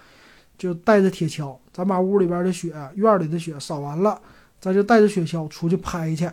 [0.56, 4.18] 就带着铁锹，咱把屋里边的雪、院里的雪扫完了，
[4.60, 6.30] 咱就带着雪橇出去拍去，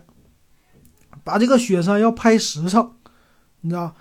[1.23, 2.91] 把这个雪山要拍实诚，
[3.61, 3.93] 你知道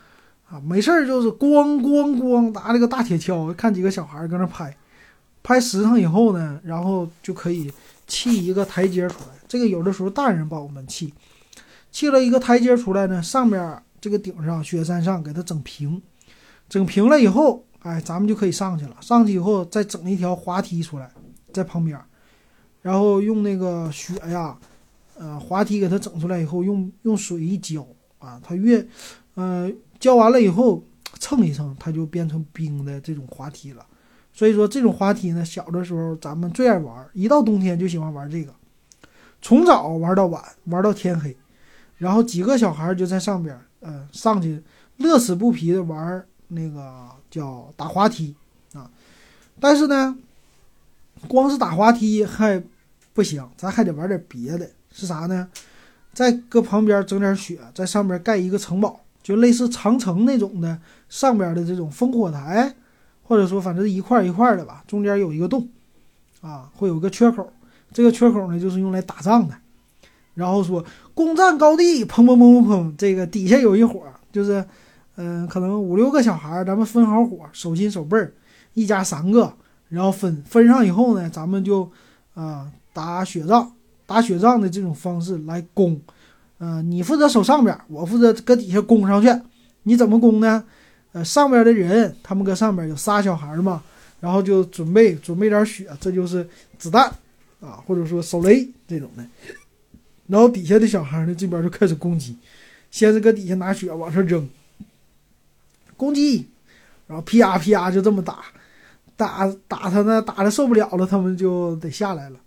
[0.50, 0.61] 啊？
[0.61, 4.76] 没事儿就是咣咣咣拿这个大铁锹，看几个小孩搁那拍，
[5.42, 7.72] 拍实诚以后呢，然后就可以
[8.07, 9.35] 砌一个台阶出来。
[9.48, 11.12] 这个有的时候大人帮我们砌，
[11.90, 13.83] 砌了一个台阶出来呢，上面。
[14.03, 16.00] 这个顶上雪山上给它整平，
[16.70, 18.96] 整平了以后，哎，咱们就可以上去了。
[19.03, 21.11] 上去以后再整一条滑梯出来，
[21.53, 22.01] 在旁边，
[22.83, 24.59] 然后用那个雪呀，
[25.17, 27.87] 呃，滑梯给它整出来以后，用用水一浇
[28.19, 28.87] 啊，它越，
[29.35, 30.83] 呃，浇完了以后
[31.19, 33.87] 蹭一蹭，它就变成冰的这种滑梯了。
[34.33, 38.55] 所以说这种滑梯呢，小的时候咱们最爱玩，一到冬天就喜欢玩这个，
[39.43, 41.37] 从早玩到晚，玩到天黑，
[41.99, 43.59] 然后几个小孩就在上边。
[43.83, 44.63] 嗯，上去
[44.99, 48.37] 乐此不疲的玩那个叫打滑梯
[48.75, 48.91] 啊，
[49.59, 50.15] 但是呢，
[51.29, 52.63] 光是打滑梯还
[53.13, 54.69] 不行，咱还得玩点别的。
[54.93, 55.49] 是啥呢？
[56.13, 60.77] 再搁旁边整点雪，在上面盖一个城堡，就类似长城那种的，
[61.09, 62.75] 上边的这种烽火台，
[63.23, 65.69] 或者说反正一块一块的吧，中间有一个洞
[66.41, 67.53] 啊，会有个缺口，
[67.93, 69.55] 这个缺口呢就是用来打仗的。
[70.35, 74.03] 然后说攻占高地，砰砰砰砰砰，这个底下有一伙，
[74.33, 74.65] 就是，
[75.15, 78.17] 嗯，可能五六个小孩，咱们分好伙，手心手背，
[78.75, 79.55] 一家三个，
[79.90, 81.90] 然后分分上以后呢，咱们就，
[82.33, 83.70] 啊，打雪仗，
[84.07, 86.00] 打雪仗的这种方式来攻，
[86.59, 89.29] 嗯，你负责守上边，我负责搁底下攻上去。
[89.83, 90.64] 你怎么攻呢？
[91.12, 93.83] 呃，上边的人他们搁上边有仨小孩嘛，
[94.20, 96.48] 然后就准备准备点雪，这就是
[96.79, 97.12] 子弹
[97.61, 99.26] 啊，或者说手雷这种的。
[100.29, 102.37] 然后底下的小孩呢，这边就开始攻击，
[102.92, 104.48] 先是搁底下拿雪往上扔，
[105.96, 106.46] 攻击，
[107.09, 108.44] 然后啪啪就这么打，
[109.21, 112.39] 打打他呢，打的受不了了，他们就得下来了，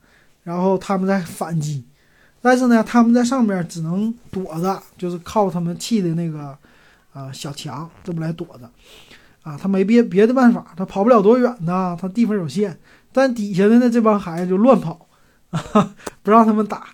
[0.41, 1.85] 然后他们再反击，
[2.41, 6.57] 但是呢，他们在上面只能躲着，就是靠他们砌的那个
[7.13, 8.67] 啊小墙这么来躲着，
[9.43, 12.75] 啊，他没别别的办法，他跑不了多远呢，他地方有限，
[13.11, 15.07] 但底下的呢这帮孩子就乱跑，
[15.51, 16.87] 啊， 不让他们打。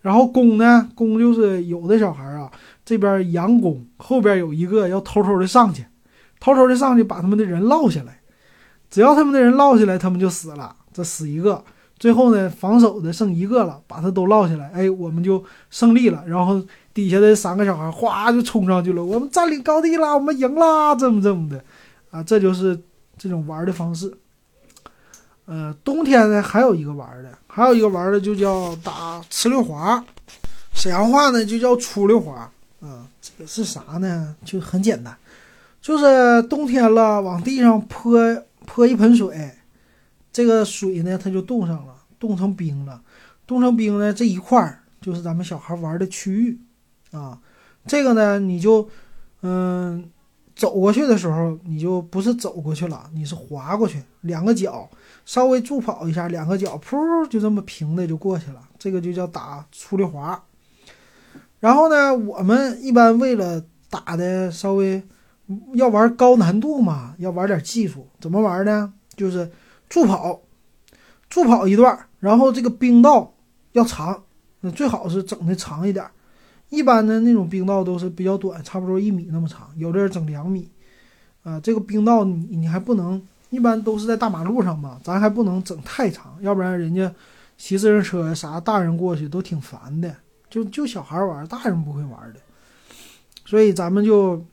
[0.00, 0.88] 然后攻呢？
[0.94, 2.48] 攻就是有的小孩啊，
[2.84, 5.84] 这边佯攻，后边有一个要偷偷的上去，
[6.38, 8.17] 偷偷的上去把他们的人落下来。
[8.90, 10.74] 只要他们的人落下来，他们就死了。
[10.92, 11.62] 这死一个，
[11.98, 16.24] 最后呢，防守的剩一个了，把他都落下来，哎，我们就胜利了。
[16.26, 16.60] 然后
[16.92, 21.62] 底下的三个小孩哗就冲上去了，我们占领高地了，我们赢了，这么这么的，
[22.10, 22.80] 啊，这就是
[23.16, 24.12] 这种玩的方式。
[25.44, 30.04] 呃，冬天呢还有一个玩的，还有一个玩的就叫打呲溜滑，
[30.72, 32.50] 沈阳话呢就叫出溜滑。
[32.80, 34.34] 啊，这个是啥呢？
[34.44, 35.16] 就很简单，
[35.80, 38.18] 就是冬天了，往地上泼
[38.68, 39.50] 泼一盆水，
[40.30, 43.02] 这个水呢它就冻上了，冻成冰了，
[43.46, 46.60] 冻成冰呢这一块儿就是咱们小孩玩的区域，
[47.10, 47.40] 啊，
[47.86, 48.88] 这个呢你就
[49.40, 50.10] 嗯。
[50.58, 54.90] 走过去的时候，你就不是走过去了，你是滑过去，两个脚
[55.24, 56.96] 稍微助跑一下，两个脚噗
[57.28, 60.42] 就这么平的就过去了，这个就叫打出溜滑。
[61.60, 65.00] 然后呢，我们一般为了打的稍微
[65.74, 68.92] 要玩高难度嘛，要玩点技术，怎么玩呢？
[69.16, 69.50] 就是
[69.88, 70.40] 助跑，
[71.28, 73.34] 助跑一段，然后这个冰道
[73.72, 74.22] 要长，
[74.60, 76.04] 那最好是整的长一点。
[76.70, 80.70] 一般的那种冰道都是比较短，差不多一米那么长，有的人整两米，
[81.42, 87.10] 啊，这个冰道你你还不能，一般都是在大马路上嘛，咱还不能整太长，要不然人家
[87.56, 90.14] 骑自行车啥大人过去都挺烦的，
[90.50, 92.40] 就就小孩玩，大人不会玩的，
[93.46, 94.44] 所以咱们就，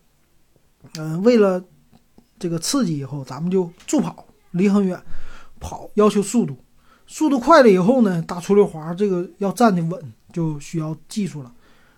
[0.97, 1.63] 嗯，为了
[2.37, 5.01] 这个刺激以后，咱们就助跑，离很远
[5.59, 6.57] 跑，要求速度，
[7.07, 11.51] 速度快了以后呢，打出溜滑这个要站得稳，就需要技术了。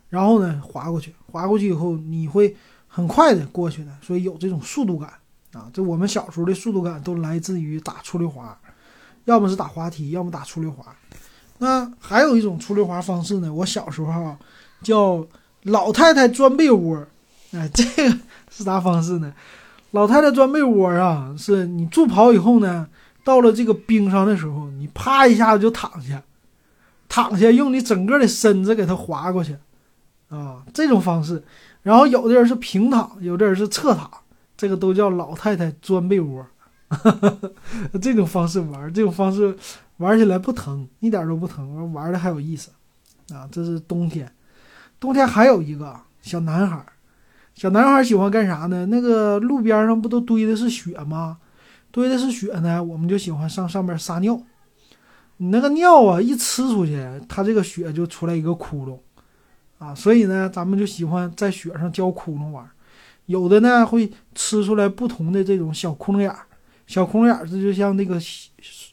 [0.10, 2.56] 然后呢，滑过去，滑过去以后，你会
[2.88, 5.12] 很快的过去的，所以有这种速度感
[5.54, 5.70] 啊。
[5.74, 8.58] 这我们小时候的速度感都来自于打出溜滑，
[9.26, 10.96] 要么是打滑梯，要么打出溜滑。
[11.58, 14.38] 那还有一种出溜滑方式呢，我小时候
[14.84, 15.26] 叫
[15.64, 17.06] 老太太钻被窝。
[17.52, 18.18] 哎，这个
[18.52, 19.34] 是啥方式呢？
[19.92, 22.88] 老太太钻被窝啊，是你助跑以后呢，
[23.24, 26.22] 到了这个冰上的时候，你啪一下子就躺下，
[27.08, 29.56] 躺下用你整个的身子给它滑过去，
[30.30, 31.42] 啊，这种方式。
[31.84, 34.12] 然后有的人是平躺，有的人是侧躺，
[34.58, 36.46] 这个都叫老太太钻被窝。
[38.02, 39.56] 这种方式玩，这种方式
[39.98, 42.72] 玩起来不疼，一点都不疼，玩的还有意思。
[43.34, 44.30] 啊，这是冬天，
[45.00, 46.86] 冬天还有一个小男孩。
[47.58, 48.86] 小男孩喜欢干啥呢？
[48.86, 51.40] 那个路边上不都堆的是雪吗？
[51.90, 54.40] 堆的是雪呢，我们就喜欢上上面撒尿。
[55.38, 59.00] 你那个尿啊，一呲出去，它这个雪就出来一个窟窿，
[59.80, 62.64] 啊，所以呢，咱们就喜欢在雪上浇窟窿玩。
[63.26, 66.46] 有的呢会呲出来不同的这种小窟窿眼儿，
[66.86, 68.20] 小窟窿眼儿这就像那个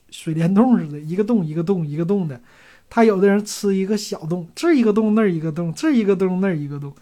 [0.08, 2.40] 水帘洞似的，一个洞一个洞一个洞的。
[2.88, 6.94] 他有的人呲一个小洞，这一个洞那一个洞，这一个洞那一个洞。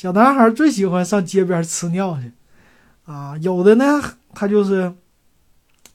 [0.00, 2.32] 小男孩最喜欢上街边吃尿去，
[3.04, 3.84] 啊，有的呢，
[4.32, 4.94] 他就是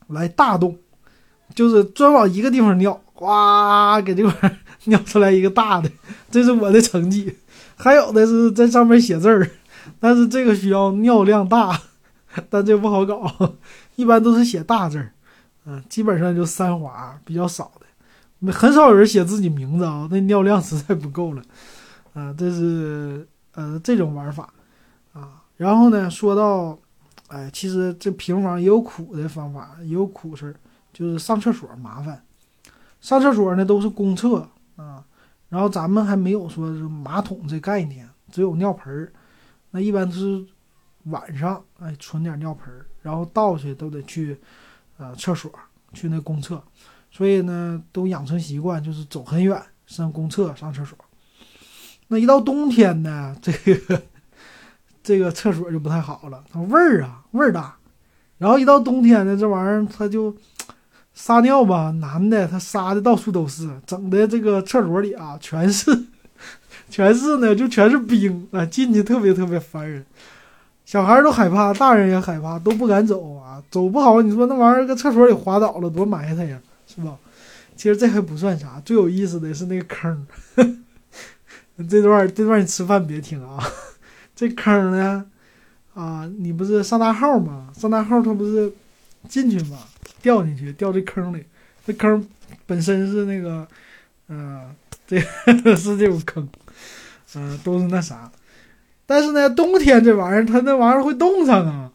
[0.05, 0.77] 来大洞，
[1.55, 5.89] 就是专往一个地方尿，哗，给这块 尿出来一个大的，
[6.29, 7.35] 这是我的成绩。
[7.75, 9.49] 还有的是在上面写字儿，
[9.99, 11.81] 但是这个需要尿量大，
[12.47, 13.55] 但这不好搞，
[13.95, 15.13] 一般都是写大字儿，
[15.65, 21.41] 嗯，基本上就三划比较少的，很少有人写自己名字啊，那尿量实在不够了，
[22.13, 23.27] 啊，这是。
[23.55, 24.53] 呃，这种玩法，
[25.13, 26.77] 啊，然后呢，说到，
[27.27, 30.55] 哎，其实这平房也有苦的方法，也有苦事儿，
[30.93, 32.21] 就是上厕所麻烦。
[32.99, 35.05] 上厕所呢都是公厕啊，
[35.47, 39.13] 然后咱们还没有说是马桶这概念，只有尿盆儿。
[39.71, 40.45] 那一般都是
[41.03, 44.37] 晚上，哎，存点尿盆儿，然后倒去都得去，
[44.97, 45.51] 呃，厕所
[45.93, 46.61] 去那公厕，
[47.11, 50.97] 所以呢，都养成习惯，就是走很远上公厕上厕所。
[52.07, 54.01] 那一到冬天呢，这个
[55.03, 57.75] 这个厕所就不太好了，它味儿啊味儿大。
[58.37, 60.35] 然后一到冬天呢，这玩意儿它就
[61.13, 66.05] 撒尿吧，男的他撒的到处都是，整的这个厕所里啊全是
[66.89, 70.05] 全是呢，就全是冰啊，进去特别特别烦人。
[70.85, 77.17] 小孩都害怕，大人也害怕，都不敢走啊，走不好，你说那玩意儿搁厕所里滑倒了，多埋汰呀，是吧？
[77.75, 80.27] 其实这还不算啥，最有意思的是那个坑。
[81.89, 83.61] 这段这段你吃饭别听啊，
[84.35, 85.25] 这坑呢，
[85.93, 87.69] 啊，你不是上大号吗？
[87.77, 88.71] 上大号它不是
[89.27, 89.79] 进去吗？
[90.21, 91.43] 掉进去，掉这坑里。
[91.85, 92.25] 这坑
[92.65, 93.67] 本身是那个，
[94.29, 94.73] 嗯，
[95.05, 95.19] 这
[95.75, 96.47] 是这种坑，
[97.35, 98.31] 嗯，都是那啥。
[99.05, 101.91] 但是呢，冬天这玩意儿，它那玩意儿会冻上啊。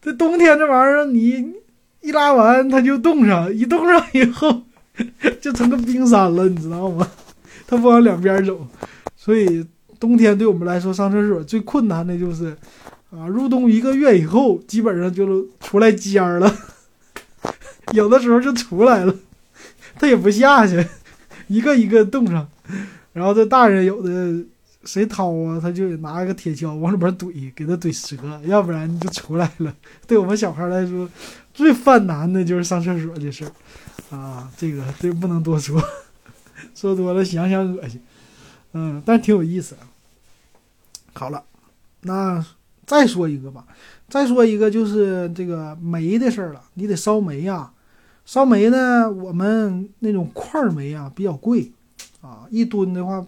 [0.00, 1.54] 这冬天这玩意儿，你
[2.00, 4.62] 一拉完它就冻上，一冻上以后
[5.40, 7.08] 就成个冰山了，你知道吗？
[7.66, 8.66] 它不往两边走。
[9.28, 9.62] 所以
[10.00, 12.56] 冬天对我们来说上厕所最困难的就是，
[13.10, 16.50] 啊，入冬一个月以后，基本上就出来尖儿了，
[17.92, 19.14] 有的时候就出来了，
[19.96, 20.82] 他也不下去，
[21.48, 22.48] 一个一个冻上，
[23.12, 24.42] 然后这大人有的
[24.84, 29.74] 谁掏啊，他就拿个铁锹往里边怼，给他怼折，要不然就出来了。
[30.08, 31.06] 对我们小孩来说，
[31.52, 33.44] 最犯难的就是上厕所这事
[34.08, 35.78] 儿，啊，这个这不能多说，
[36.74, 38.00] 说多了想想恶心。
[38.72, 39.76] 嗯，但挺有意思。
[41.14, 41.42] 好了，
[42.02, 42.44] 那
[42.86, 43.66] 再说一个吧。
[44.08, 46.62] 再说一个就是这个煤的事儿了。
[46.74, 47.72] 你得烧煤呀，
[48.24, 51.72] 烧煤呢，我们那种块煤啊比较贵
[52.20, 53.26] 啊，一吨的话，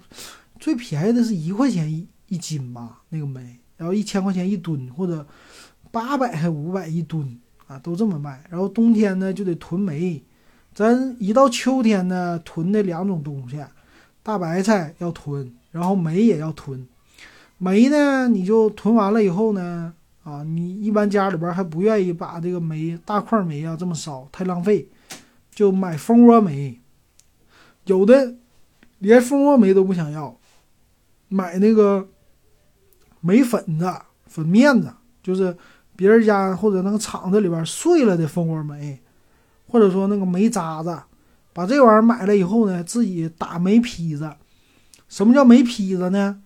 [0.59, 5.27] 最便宜的是一块钱一一斤吧，那个煤，然后一千块钱一吨或者
[5.91, 8.45] 八百还五百一吨啊，都这么卖。
[8.49, 10.23] 然后冬天呢就得囤煤，
[10.75, 13.59] 咱一到秋天呢囤那两种东西。
[14.23, 16.87] 大白菜要囤，然后煤也要囤。
[17.59, 19.93] 煤呢，你就囤完了以后呢，
[20.25, 24.89] 啊，你一般家里边还不愿意把这个煤大块煤啊这么烧，太浪费，
[25.51, 26.81] 就买蜂窝煤。
[27.85, 28.35] 有的
[28.99, 30.39] 连蜂窝煤都不想要，
[31.29, 32.09] 买那个
[33.21, 33.93] 煤粉子、
[34.27, 34.93] 粉面子，
[35.23, 35.57] 就是
[35.97, 39.01] 别人家或者那个厂子里边碎了的蜂窝煤，
[39.67, 40.99] 或者说那个煤渣子。
[41.61, 44.33] 把这玩意儿买了以后呢，自己打煤坯子。
[45.11, 46.41] 什么叫煤坯子呢？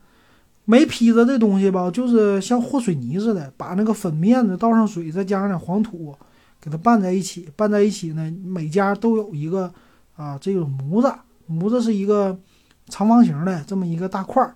[0.64, 6.12] 煤坯子这东西吧，就是像和水泥似的，把那个粉面子倒上水，再加上点黄土，
[6.60, 7.48] 给它拌在一起。
[7.54, 9.72] 拌在一起呢，每家都有一个
[10.16, 11.14] 啊，这种模子。
[11.46, 12.36] 模子是一个
[12.88, 14.52] 长方形的这么一个大块儿。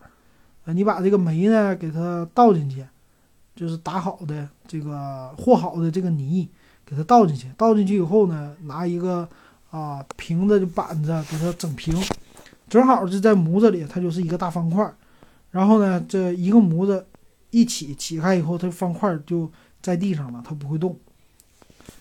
[0.65, 2.85] 你把这个煤呢给它倒进去，
[3.55, 6.49] 就是打好的这个和好的这个泥，
[6.85, 7.47] 给它倒进去。
[7.57, 9.29] 倒进去以后呢，拿一个
[9.71, 11.95] 啊平的板子给它整平，
[12.69, 14.91] 正好就在模子里，它就是一个大方块。
[15.51, 17.07] 然后呢，这一个模子
[17.51, 19.51] 一起起开以后，它方块就
[19.81, 20.97] 在地上了，它不会动。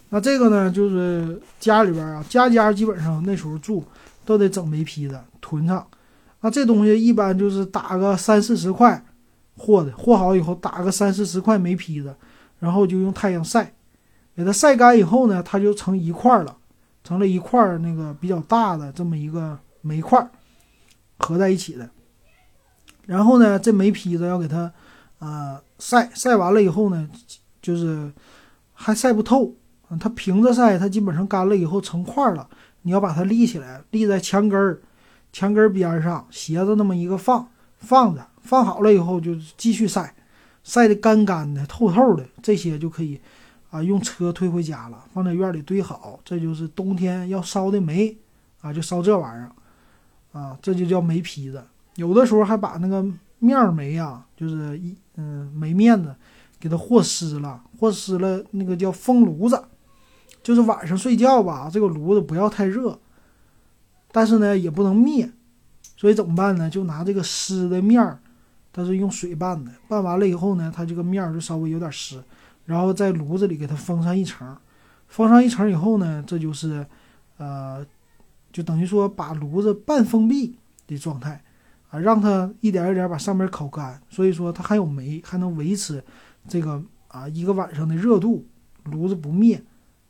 [0.09, 3.84] 那这个呢，就是家里边啊，家家基本上那时候住
[4.26, 5.86] 都得整煤坯子囤上。
[6.41, 9.03] 那这东西一般就是打个三四十块
[9.57, 12.15] 和的，和好以后打个三四十块煤坯子，
[12.59, 13.74] 然后就用太阳晒，
[14.36, 16.55] 给它晒干以后呢，它就成一块了，
[17.08, 20.30] 成了一块儿那个比较大的这么一个煤块
[21.20, 21.89] 合在一起的。
[23.05, 24.70] 然后呢，这煤坯子要给它
[25.20, 27.10] 啊晒晒完了以后呢，
[27.62, 28.12] 就是
[28.74, 29.55] 还晒不透。
[30.01, 32.45] 它平着晒，它基本上干了以后成块了。
[32.82, 34.82] 你要把它立起来，立在墙根儿、
[35.32, 40.14] 墙根边上，斜着那么一个放，放着，放好了以后就继续晒，
[40.62, 43.22] 晒得干干的、透透的，这些就可以
[43.70, 46.20] 啊用车推回家了，放在院里堆好。
[46.24, 48.18] 这就是冬天要烧的煤
[48.61, 51.63] 啊，就烧这玩意儿啊，这就叫煤坯子。
[51.95, 53.05] 有的时候还把那个
[53.39, 56.15] 面煤呀，就是一嗯煤面子，
[56.59, 59.63] 给它和湿了，和湿了那个叫风炉子。
[60.43, 62.97] 就是晚上睡觉吧，这个炉子不要太热，
[64.13, 65.30] 但是呢也不能灭，
[65.97, 66.70] 所以怎么办呢？
[66.70, 68.18] 就拿这个湿的面儿，
[68.72, 72.24] 它是用水拌的，拌完了以后呢，它这个面儿就稍微有点湿，
[72.68, 74.55] 然后在炉子里给它封上一层，
[75.07, 76.86] 封上一层以后呢，这就是，
[77.38, 77.84] 呃，
[78.53, 81.43] 就等于说把炉子半封闭的状态，
[81.89, 86.03] 啊，让它一点一点把上面烤干，所以说它还有煤，还能维持
[86.47, 88.45] 这个啊一个晚上的热度，
[88.84, 89.59] 炉子不灭。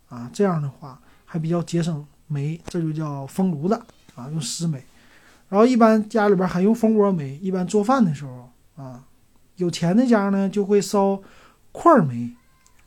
[0.09, 3.73] 啊，这样的话还比较节省煤，这就叫封炉子
[4.15, 4.81] 啊，用湿煤。
[5.49, 9.03] 然后一般家里边还用蜂窝煤，一般做饭的时候啊，
[9.57, 11.21] 有钱的家呢就会烧
[11.73, 12.33] 块煤，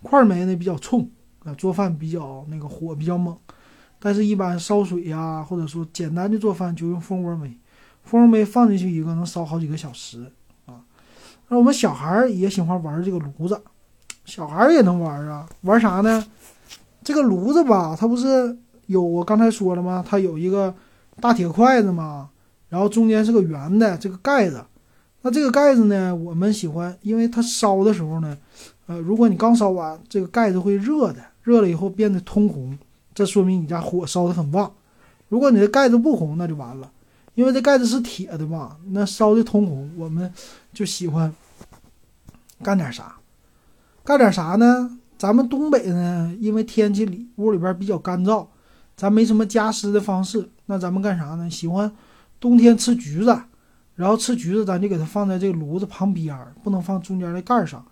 [0.02, 1.08] 块煤呢比较冲
[1.44, 3.36] 啊，做饭比较那个火比较猛。
[4.02, 7.58] 但是，一般烧水呀，或者说简单的做饭就用蜂窝煤，
[8.02, 10.32] 蜂窝煤放进去一个能烧好几个小时
[10.64, 10.80] 啊。
[11.48, 13.60] 那我们小孩也喜欢玩这个炉子，
[14.24, 16.24] 小孩也能玩啊，玩啥呢？
[17.04, 20.02] 这个炉子吧，它不是有我刚才说了吗？
[20.06, 20.74] 它有一个
[21.20, 22.30] 大铁筷子嘛，
[22.70, 24.64] 然后中间是个圆的这个盖子。
[25.22, 28.36] 那这个盖子呢，我们喜欢，因为它烧的时候呢，
[28.86, 32.78] 呃，如果你刚烧完，这个盖子会热的，热了以后变得通红，
[33.14, 34.72] 这说明你家火烧得很旺。
[35.28, 36.90] 如果你的盖子不红，那就完了，
[37.34, 40.32] 因为这盖子是铁的嘛，那烧的通红，我们
[40.72, 41.32] 就喜欢
[42.62, 43.16] 干点啥？
[44.02, 44.98] 干点啥呢？
[45.18, 48.46] 咱们东北呢，因为天气里屋里边比较干燥，
[48.96, 50.48] 咱没什么加湿的方式。
[50.64, 51.50] 那咱们干啥呢？
[51.50, 51.92] 喜欢
[52.40, 53.38] 冬天吃橘子，
[54.00, 57.84] 然后吃橘子，咱就给它放在这个炉子旁边儿，不能放中间的盖上，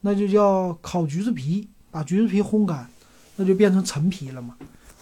[0.00, 1.68] 那就叫烤橘子皮。
[1.90, 2.88] 把橘子皮烘干，
[3.36, 4.56] 那就变成陈皮了嘛。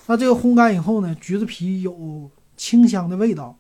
[0.06, 3.56] 那这个烘干以后呢，橘子皮有清香的味道，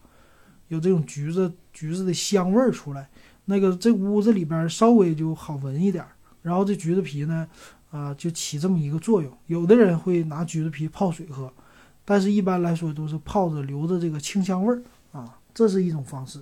[0.66, 3.08] 有这种橘子橘子的香味儿出来，
[3.44, 6.04] 那个这屋子里边稍微就好闻一点。
[6.42, 7.46] 然后这橘子皮呢。
[7.90, 9.32] 啊，就起这么一个作用。
[9.46, 11.50] 有的人会拿橘子皮泡水喝，
[12.04, 16.38] 但是一般来说都是泡着留着这个清香味儿啊，这是一种方式。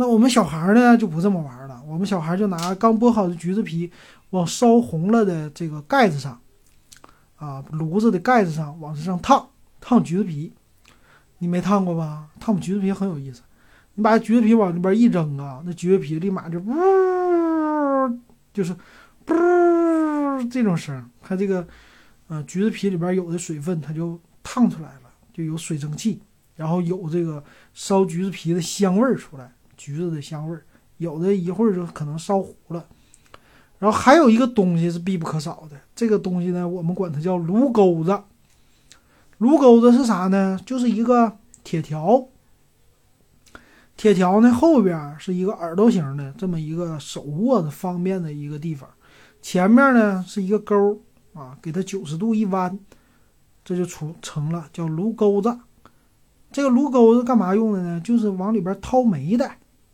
[0.00, 3.92] 那我们小孩呢就不这么玩了，我们小孩就拿刚剥好的橘子皮
[4.30, 6.40] 往烧红了的这个盖子上，
[7.36, 10.54] 啊，炉子的盖子上往这上烫烫橘子皮。
[11.36, 12.28] 你没烫过吧？
[12.40, 13.42] 烫橘子皮很有意思，
[13.94, 18.18] 你把橘子皮往里边一扔啊，那橘子皮立马就呜，
[18.54, 18.74] 就是。
[19.26, 21.66] 噗，这种声，它这个，
[22.28, 26.22] 呃，橘子皮里边有的水分，它就烫出来了，就有水蒸气，
[26.56, 27.44] 然后有这个
[27.74, 30.62] 烧橘子皮的香味儿出来，橘子的香味儿，
[30.98, 32.84] 有的一会儿就可能烧糊了。
[33.78, 38.20] 然后还有一个东西是必不可少的，这个东西呢，我们管它叫炉钩子。
[39.38, 40.60] 炉钩子是啥呢？
[40.66, 42.26] 就是一个铁条，
[43.96, 48.86] 铁条呢后边是一个耳朵形的这么一个手握的方便的一个地方。
[49.40, 51.00] 前面呢是一个钩
[51.32, 52.78] 啊，给它九十度一弯，
[53.64, 55.58] 这就出成了叫炉钩子。
[56.52, 58.00] 这个炉钩子干嘛用的呢？
[58.04, 59.50] 就是往里边掏煤的。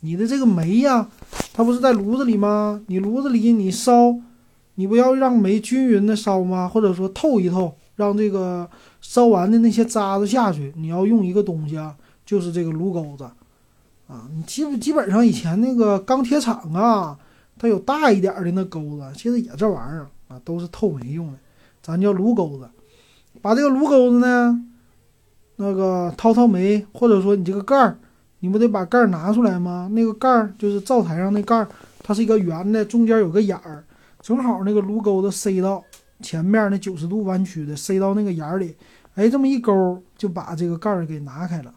[0.07, 1.09] 你的这个煤呀，
[1.52, 2.80] 它不是在炉子里吗？
[2.86, 4.16] 你炉子里你烧，
[4.76, 6.68] 你不要让煤均匀的烧吗？
[6.68, 10.72] 或者说透一透，让这个烧完的那些渣子下去。
[10.76, 13.24] 你要用一个东西啊，就是这个炉钩子
[14.07, 14.28] 啊。
[14.32, 17.18] 你基基本上以前那个钢铁厂啊。
[17.59, 21.38] 它有大一点的那钩子，其实也这玩意儿啊，都是透煤用的，
[21.82, 22.68] 咱叫炉钩子。
[23.40, 24.62] 把这个炉钩子呢，
[25.57, 27.98] 那个掏掏煤，或者说你这个盖儿，
[28.41, 29.89] 你不得把盖儿拿出来吗？
[29.93, 31.68] 那个盖儿就是灶台上那盖儿，
[32.03, 33.82] 它是一个圆的，中间有个眼儿，
[34.20, 35.82] 正好那个炉钩子塞到
[36.20, 38.76] 前面那九十度弯曲的，塞到那个眼儿里，
[39.14, 41.72] 哎，这么一勾就把这个盖儿给拿开了。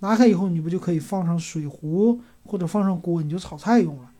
[0.00, 4.10] 拿开以后，你不就可以放上水壶或者放上锅，你就炒菜用了。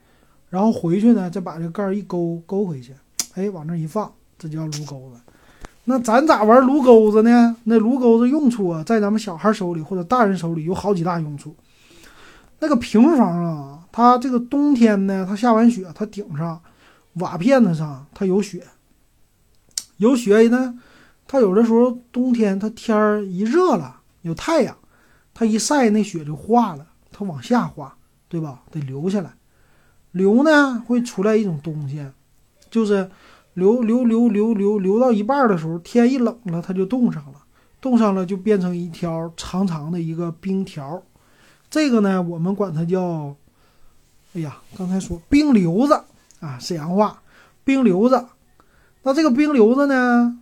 [0.48, 2.94] 然后回去呢，再把这个盖儿一勾勾回去，
[3.34, 5.20] 哎，往那一放，这叫炉钩子。
[5.84, 7.54] 那咱咋玩炉钩子呢？
[7.64, 11.54] 那炉钩子用处啊，在咱们小孩手里或者大人手里有好几大用处。
[12.64, 16.58] 那个平房啊，它这个冬天呢，它下完雪，它顶上
[17.16, 18.66] 瓦片子上它有雪，
[19.98, 20.78] 有雪呢，
[21.26, 24.74] 它有的时候冬天它天儿一热了，有太阳，
[25.34, 27.94] 它一晒那雪就化了，它往下滑，
[28.28, 28.62] 对吧？
[28.70, 29.34] 得流下来，
[30.12, 32.06] 流呢会出来一种东西，
[32.70, 33.10] 就是。
[33.54, 37.34] 流流流流流流到一半的时候，天一冷了，它就冻上了，
[37.80, 41.00] 冻上了就变成一条长长的一个冰条。
[41.74, 43.34] 这个呢，我们管它叫，
[44.32, 46.04] 哎呀，刚才说冰瘤子
[46.38, 47.20] 啊，沈阳话，
[47.64, 48.26] 冰瘤子。
[49.02, 50.38] 那这个冰瘤子呢，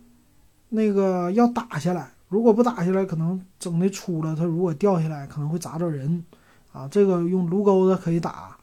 [0.69, 6.23] 那个要打下来，如果不打下来，可能整的粗了，它如果掉下来，可能会砸着人
[6.71, 6.87] 啊。
[6.87, 8.55] 这个用炉钩子可以打。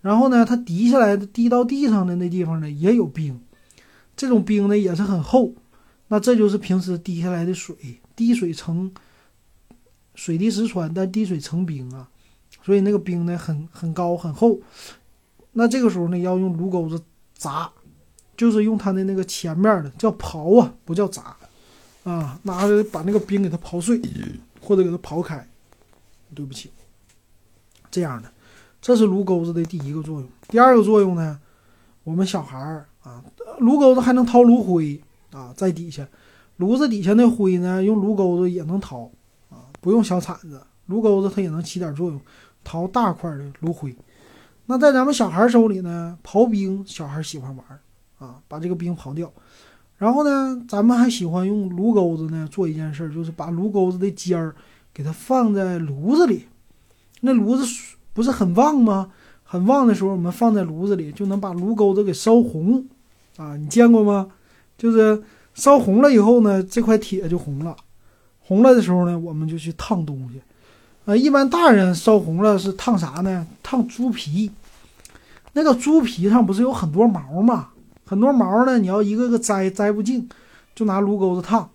[0.00, 3.40] 然后呢，它滴下来的滴到地上的那地方呢，也有冰。
[4.16, 5.52] 这种冰呢也是很厚，
[6.06, 7.74] 那这就是平时滴下来的水，
[8.14, 8.92] 滴水成
[10.14, 12.08] 水滴石穿，但滴水成冰啊，
[12.62, 14.58] 所以那个冰呢很很高很厚。
[15.52, 17.02] 那这个时候呢要用炉钩子
[17.34, 17.70] 砸，
[18.36, 21.36] 就是用它的那个前面的叫刨啊，不叫砸
[22.04, 24.00] 啊，拿着把那个冰给它刨碎，
[24.60, 25.46] 或者给它刨开。
[26.34, 26.70] 对不起，
[27.90, 28.28] 这样的，
[28.80, 30.28] 这是炉钩子的第一个作用。
[30.48, 31.38] 第二个作用呢，
[32.02, 32.86] 我们小孩儿。
[33.04, 33.22] 啊，
[33.58, 34.98] 炉钩子还能掏炉灰
[35.30, 36.08] 啊，在底下，
[36.56, 39.10] 炉子底下那灰呢，用炉钩子也能掏，
[39.84, 42.18] 不用小铲子，炉钩子它也能起点作用，
[42.64, 43.94] 淘大块的炉灰。
[44.64, 47.66] 那在咱们小孩手里呢，刨冰，小孩喜欢玩
[48.16, 49.30] 啊，把这个冰刨掉。
[49.98, 54.56] 然后呢，咱们还喜欢用炉钩子呢做一件事，就是把炉钩子的尖儿
[54.94, 56.46] 给它放在炉子里，
[57.20, 57.66] 那炉子
[58.14, 59.10] 不是很旺吗？
[59.42, 62.86] 很旺的时候，我们放在炉子里，就能把炉钩子给烧红。
[63.36, 64.30] 啊，你见过吗？
[64.78, 65.22] 就是
[65.52, 67.76] 烧红了以后呢，这块铁就红了。
[68.46, 70.40] 红了的时候呢，我们就去烫东西。
[71.06, 73.46] 啊，一般大人烧红了是烫啥呢？
[73.62, 74.50] 烫猪皮。
[75.52, 77.70] 那个猪皮上不是有很多毛吗？
[78.04, 80.28] 很多毛呢，你要一个个摘，摘不净，
[80.74, 81.70] 就拿炉钩子烫。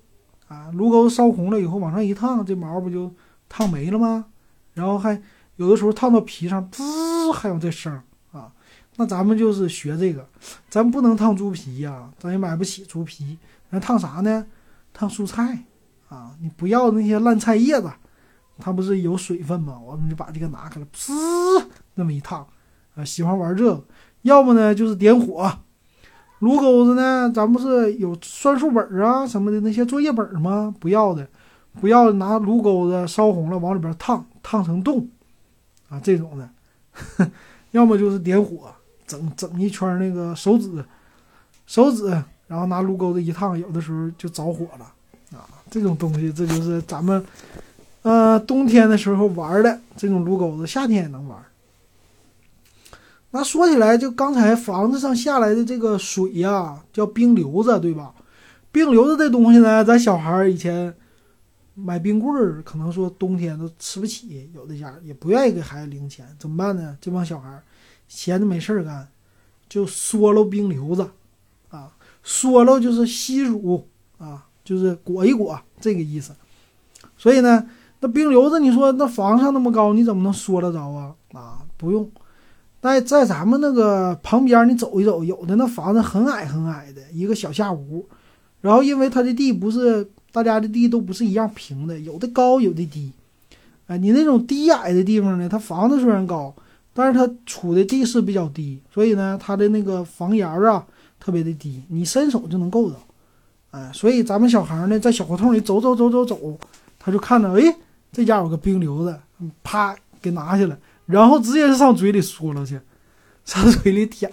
[0.47, 3.11] 啊，炉钩子烧红了以后往上一烫，这毛不就
[3.47, 4.26] 烫没了吗？
[4.74, 5.22] 然后还
[5.57, 8.01] 有的时候烫到皮上，滋，还有这声
[8.32, 8.51] 啊。
[8.95, 10.28] 那咱们就是学这个，
[10.70, 13.38] 咱不能烫猪皮呀，咱也买不起猪皮。
[13.70, 14.45] 那烫啥呢？
[14.91, 15.65] 烫蔬菜
[16.10, 16.32] 啊！
[16.41, 17.89] 你不要那些烂菜叶子，
[18.57, 19.80] 它不是有水分吗？
[19.80, 21.12] 我们就把这个拿开了，噗，
[21.95, 22.45] 那么一烫
[22.95, 23.05] 啊！
[23.05, 23.84] 喜欢玩这个，
[24.24, 25.51] 要么呢就是点火。
[26.39, 30.74] 炉钩子呢，咱不是有算术本啊什么的那些作业本吗？
[30.80, 31.28] 不要的，
[31.80, 35.07] 不要拿炉钩子烧红了往里边烫，烫成洞
[35.88, 36.49] 啊这种的。
[37.72, 38.74] 要么就是点火。
[39.05, 40.86] 整整一圈那个手指，
[41.66, 42.05] 手指，
[42.45, 44.93] 然后拿炉钩子一烫，有的时候就着火了！
[45.70, 47.26] 这种东西，这就是咱们，
[48.01, 51.38] 呃，冬天的时候玩的这种炉钩子，夏天也能玩。
[53.32, 58.13] 那说起来，就刚才房子上下来的这个水呀，叫冰流子，对吧？
[58.72, 60.93] 冰流子这东西呢，咱小孩以前
[61.76, 66.97] 买冰棍儿，可能说冬天都吃不起，有的家也不愿意给孩子零钱，怎么办呢？
[66.99, 67.61] 这帮小孩。
[68.07, 69.07] 闲着没事儿干，
[69.70, 71.07] 就嗦喽冰流子，
[71.70, 71.95] 啊，
[72.26, 76.32] 嗦喽就是吸乳啊，就是裹一裹这个意思。
[77.17, 77.65] 所以呢，
[78.01, 81.15] 那冰流子，你说那房上那么高，你怎么能说得着啊？
[81.34, 82.07] 啊，不用。
[82.80, 88.05] 在在咱们那个旁边，你走一走，有的那房子很矮很矮的一个小下屋，
[88.61, 93.11] 然后因为它的地不是大家的地都不是一样平的，有的高有的低。
[93.88, 96.53] 哎，你那种低矮的地方呢，它房子虽然高。
[96.91, 100.86] 但是它处的地势比较低，所以呢，它的那个房檐儿啊
[101.17, 102.97] 特别的低，你伸手就能够到，
[103.72, 106.59] 哎，所以咱们小孩呢在小胡同里走走走走走，
[106.97, 107.61] 他就看到，哎，
[108.11, 109.20] 这家有个冰溜子，
[109.63, 112.80] 啪给拿下来，然后直接就上嘴里嗦了去，
[113.45, 114.32] 上嘴里舔，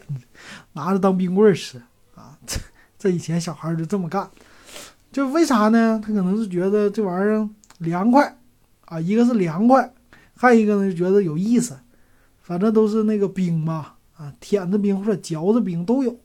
[0.72, 1.80] 拿着当冰棍吃
[2.14, 2.38] 啊！
[2.46, 2.58] 这
[2.98, 4.30] 这以前小孩就这么干，
[5.12, 6.00] 就为啥呢？
[6.02, 8.38] 他可能是觉得这玩意儿凉快
[8.86, 9.92] 啊，一个是凉快，
[10.34, 11.76] 还有一个呢就觉得有意思。
[12.40, 16.16] 反正都是那个冰嘛，啊，舔着冰或者嚼着冰都有，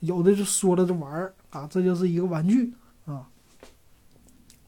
[0.00, 2.72] 有的就说了就玩儿啊，这就是一个玩具
[3.04, 3.26] 啊。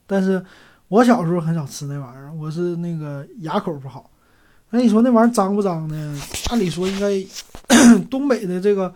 [0.06, 0.44] 但是
[0.88, 4.10] 我小时候很少吃那玩意儿，我是那个牙口不好。
[4.70, 6.20] 那你说那玩意儿脏不脏呢？
[6.50, 7.24] 按理说应该，
[8.10, 8.92] 东北的这个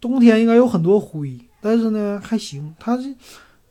[0.00, 2.74] 冬天应该有很多灰，但是呢还行。
[2.78, 3.14] 它这，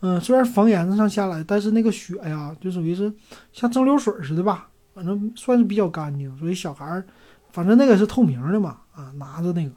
[0.01, 3.11] 嗯，虽然房檐子上下来，但是那个雪呀，就属于是
[3.53, 6.35] 像蒸馏水似的吧，反正算是比较干净。
[6.37, 7.05] 所以小孩儿，
[7.51, 9.71] 反正那个是透明的嘛，啊，拿着那个，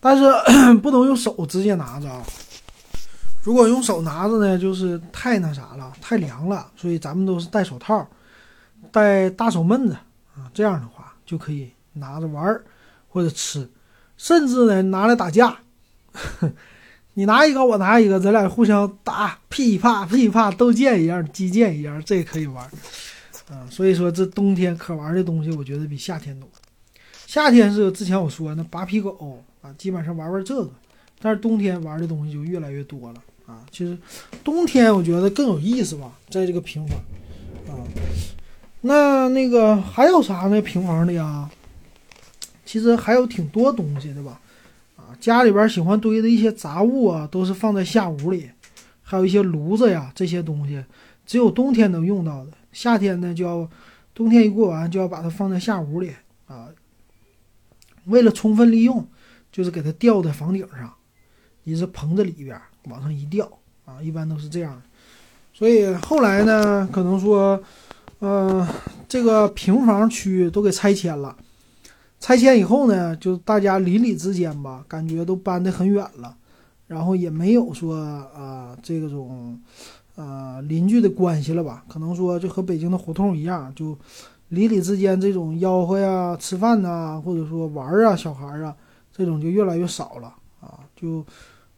[0.00, 0.24] 但是
[0.80, 2.22] 不能用手直接拿着啊。
[3.44, 6.66] 如果用手拿着呢，就是太那啥了，太凉了。
[6.74, 8.08] 所以咱们都是戴手套，
[8.90, 9.92] 戴大手闷子
[10.34, 12.64] 啊，这样的话就可以拿着玩儿
[13.06, 13.70] 或者吃，
[14.16, 15.58] 甚至呢拿来打架。
[17.12, 22.64] 你拿一个，我拿一个，咱俩互相打，噼啪噼啪，斗剑一样，击剑一样，这也可以玩。
[23.50, 26.48] 啊，所以说这冬天可玩的东西，我觉得比夏天多。
[27.26, 30.70] 夏天是之前我说那拔皮狗啊，基本上玩玩这个，
[31.20, 33.22] 但是冬天玩的东西就越来越多了。
[33.46, 33.98] 啊，其实
[34.42, 36.98] 冬天我觉得更有意思吧，在这个平房
[37.68, 37.84] 啊，
[38.80, 40.62] 那那个还有啥呢？
[40.62, 41.50] 平房里啊，
[42.64, 44.40] 其实还有挺多东西的吧？
[44.96, 48.48] 啊，家里边喜欢堆的一些杂物啊，都是放在下屋里，
[49.02, 50.82] 还有一些炉子呀，这些东西
[51.26, 53.68] 只有冬天能用到的，夏天呢就要
[54.14, 56.12] 冬天一过完就要把它放在下屋里
[56.46, 56.68] 啊，
[58.06, 59.06] 为了充分利用，
[59.52, 60.94] 就是给它吊在房顶上，
[61.64, 62.58] 也是棚子里边。
[62.88, 63.46] 往上一吊
[63.84, 64.80] 啊，一般都是这样。
[65.52, 67.62] 所以后来呢，可能说，
[68.18, 68.66] 呃，
[69.08, 71.36] 这个平房区都给拆迁了。
[72.18, 76.36] 拆迁以后呢，就大家邻里之间吧，感觉都搬得很远了，
[76.88, 79.60] 然后也没有说啊这个种
[80.16, 81.84] 呃邻居的关系了吧？
[81.88, 83.96] 可能说就和北京的胡同一样，就
[84.48, 88.74] 邻里之间这种吆喝呀、吃饭呐，或者说玩啊、小孩啊，
[89.16, 91.24] 这种就越来越少了啊，就。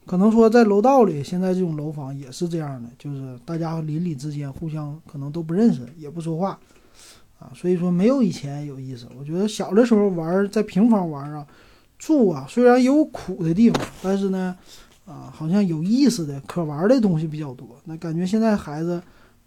[0.06, 6.56] 可能说在楼道里，现在这种楼房也是这样的，就是大家邻里之间互相可能都不认识，也不说话，
[7.40, 9.08] 啊，所以说没有以前有意思。
[9.18, 11.44] 我觉得小的时候玩在平房玩啊，
[11.98, 14.56] 住啊，虽然有苦的地方，但是呢，
[15.06, 17.66] 啊，好像有意思的可玩的东西比较多。
[17.86, 19.02] 那感觉现在孩子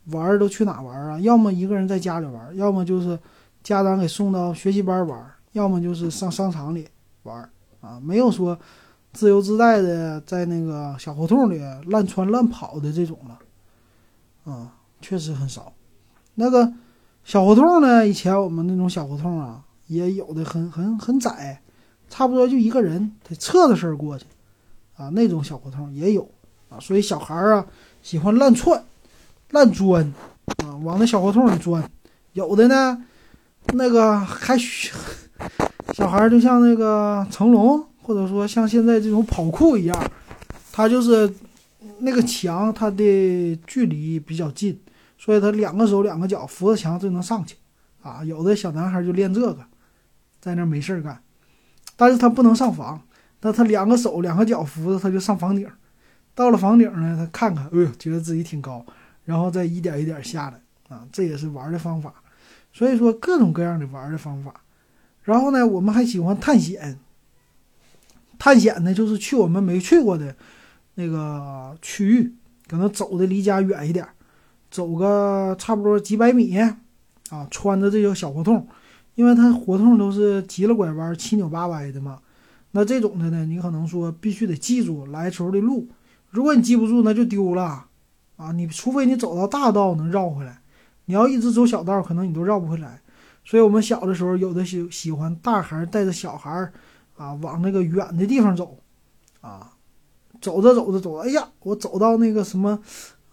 [0.08, 1.18] 玩都去哪玩啊？
[1.22, 3.18] 要么一个人在家里玩，要么就是
[3.64, 6.86] 家长给送到学习班玩，要么就是上商场里
[7.24, 7.50] 玩，
[7.80, 8.60] 啊，没有说。
[9.12, 15.74] 自由自在的在那个小胡同里乱窜乱跑的这种了，啊，确实很少。
[16.36, 16.72] 那个
[17.24, 21.60] 小胡同呢，以前我们那种小胡同啊，也有的很很很窄，
[22.08, 24.26] 差不多就一个人得侧着身过去，
[24.96, 26.30] 啊，那种小胡同也有
[26.70, 26.80] 啊。
[26.80, 27.66] 所以小孩啊
[28.04, 28.84] 喜欢乱窜、
[29.50, 30.14] 乱钻
[30.64, 31.84] 啊，往那小胡同里钻。
[32.34, 33.04] 有的呢，
[33.74, 34.56] 那个还
[35.94, 37.84] 小孩就像那个成龙。
[38.10, 40.12] 或者说像现在这种跑酷一样，
[40.72, 41.32] 他就是
[42.00, 44.82] 那个墙，它的距离比较近，
[45.16, 47.56] 所以他两个手两个脚扶着墙就能上去，
[48.02, 49.64] 啊，有的小男孩就练这个，
[50.42, 51.22] 在那没事儿干，
[51.96, 53.00] 但是他不能上房，
[53.42, 55.70] 那他两个手两个脚扶着他就上房顶，
[56.34, 58.84] 到了房顶呢，他看看，哎呦，觉得自己挺高，
[59.24, 60.60] 然后再一点一点下来，
[60.98, 62.12] 啊，这也是玩的方法，
[62.74, 64.52] 所以说各种各样的玩的方法，
[65.22, 66.98] 然后呢，我们还喜欢探险。
[68.40, 70.34] 探险呢，就是去我们没去过的
[70.96, 72.34] 那个区域，
[72.68, 74.08] 可能走的离家远一点，
[74.72, 78.66] 走个差不多几百米啊，穿着这个小胡同，
[79.16, 82.20] 因为它胡同都是急了拐弯、七扭八歪的嘛。
[82.72, 85.90] 那这种的呢，你可能说必须得记住来时候的路，
[86.30, 87.88] 如果你记不住，那就丢了
[88.38, 88.52] 啊。
[88.54, 90.62] 你除非你走到大道能绕回来，
[91.06, 93.02] 你要一直走小道，可能你都绕不回来。
[93.44, 96.72] 所以我们小的时候，有的喜喜欢大孩带着小孩。
[97.20, 98.78] 啊，往那个远的地方走，
[99.42, 99.74] 啊，
[100.40, 102.80] 走着走着走，哎呀，我走到那个什么，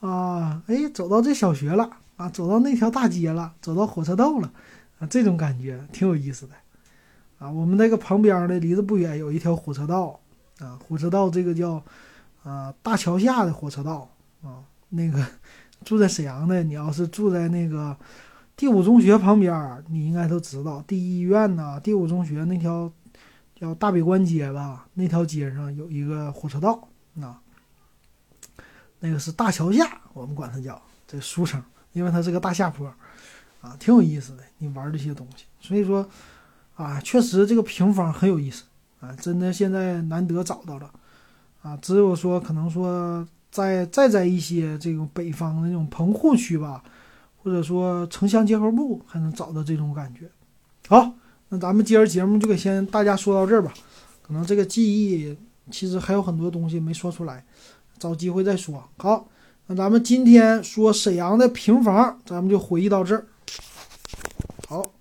[0.00, 4.52] 啊，哎，走到这小学了，啊，走到那条大街了，走到火车道了，
[4.98, 6.54] 啊，这种感觉挺有意思的，
[7.38, 10.18] 啊，我们那个旁边的离着不远有一条火车道，
[10.58, 11.80] 啊，火车道这个叫，
[12.42, 14.10] 啊，大桥下的火车道，
[14.42, 15.24] 啊，那个
[15.84, 17.96] 住在沈阳的，你要是住在那个
[18.56, 22.90] 第五中学旁边，你应该都知道，第一医院呐，第五中学那条。
[23.58, 26.86] 叫大北关街吧，那条街上有一个火车道，
[27.22, 27.40] 啊，
[29.00, 31.62] 那个是大桥下，我们管它叫这俗称，
[31.94, 32.86] 因为它是个大下坡，
[33.62, 34.42] 啊，挺有意思的。
[34.58, 36.06] 你玩这些东西，所以说，
[36.74, 38.64] 啊，确实这个平房很有意思，
[39.00, 40.90] 啊，真的现在难得找到了，
[41.62, 46.84] 啊，只有说可能说在再在一些这种北方的那种棚户区吧，
[47.42, 50.30] 或者说城乡结合部，还能找到这种感觉。
[50.88, 51.14] 好。
[51.48, 53.72] 那咱们今儿节目就给先大家说到这儿吧，
[54.22, 55.36] 可能这个记忆
[55.70, 57.44] 其实还有很多东西没说出来，
[57.98, 58.82] 找机会再说。
[58.96, 59.28] 好，
[59.66, 63.26] 那咱们今天说沈阳的平房，咱们就回忆到这儿。
[64.68, 64.95] 好。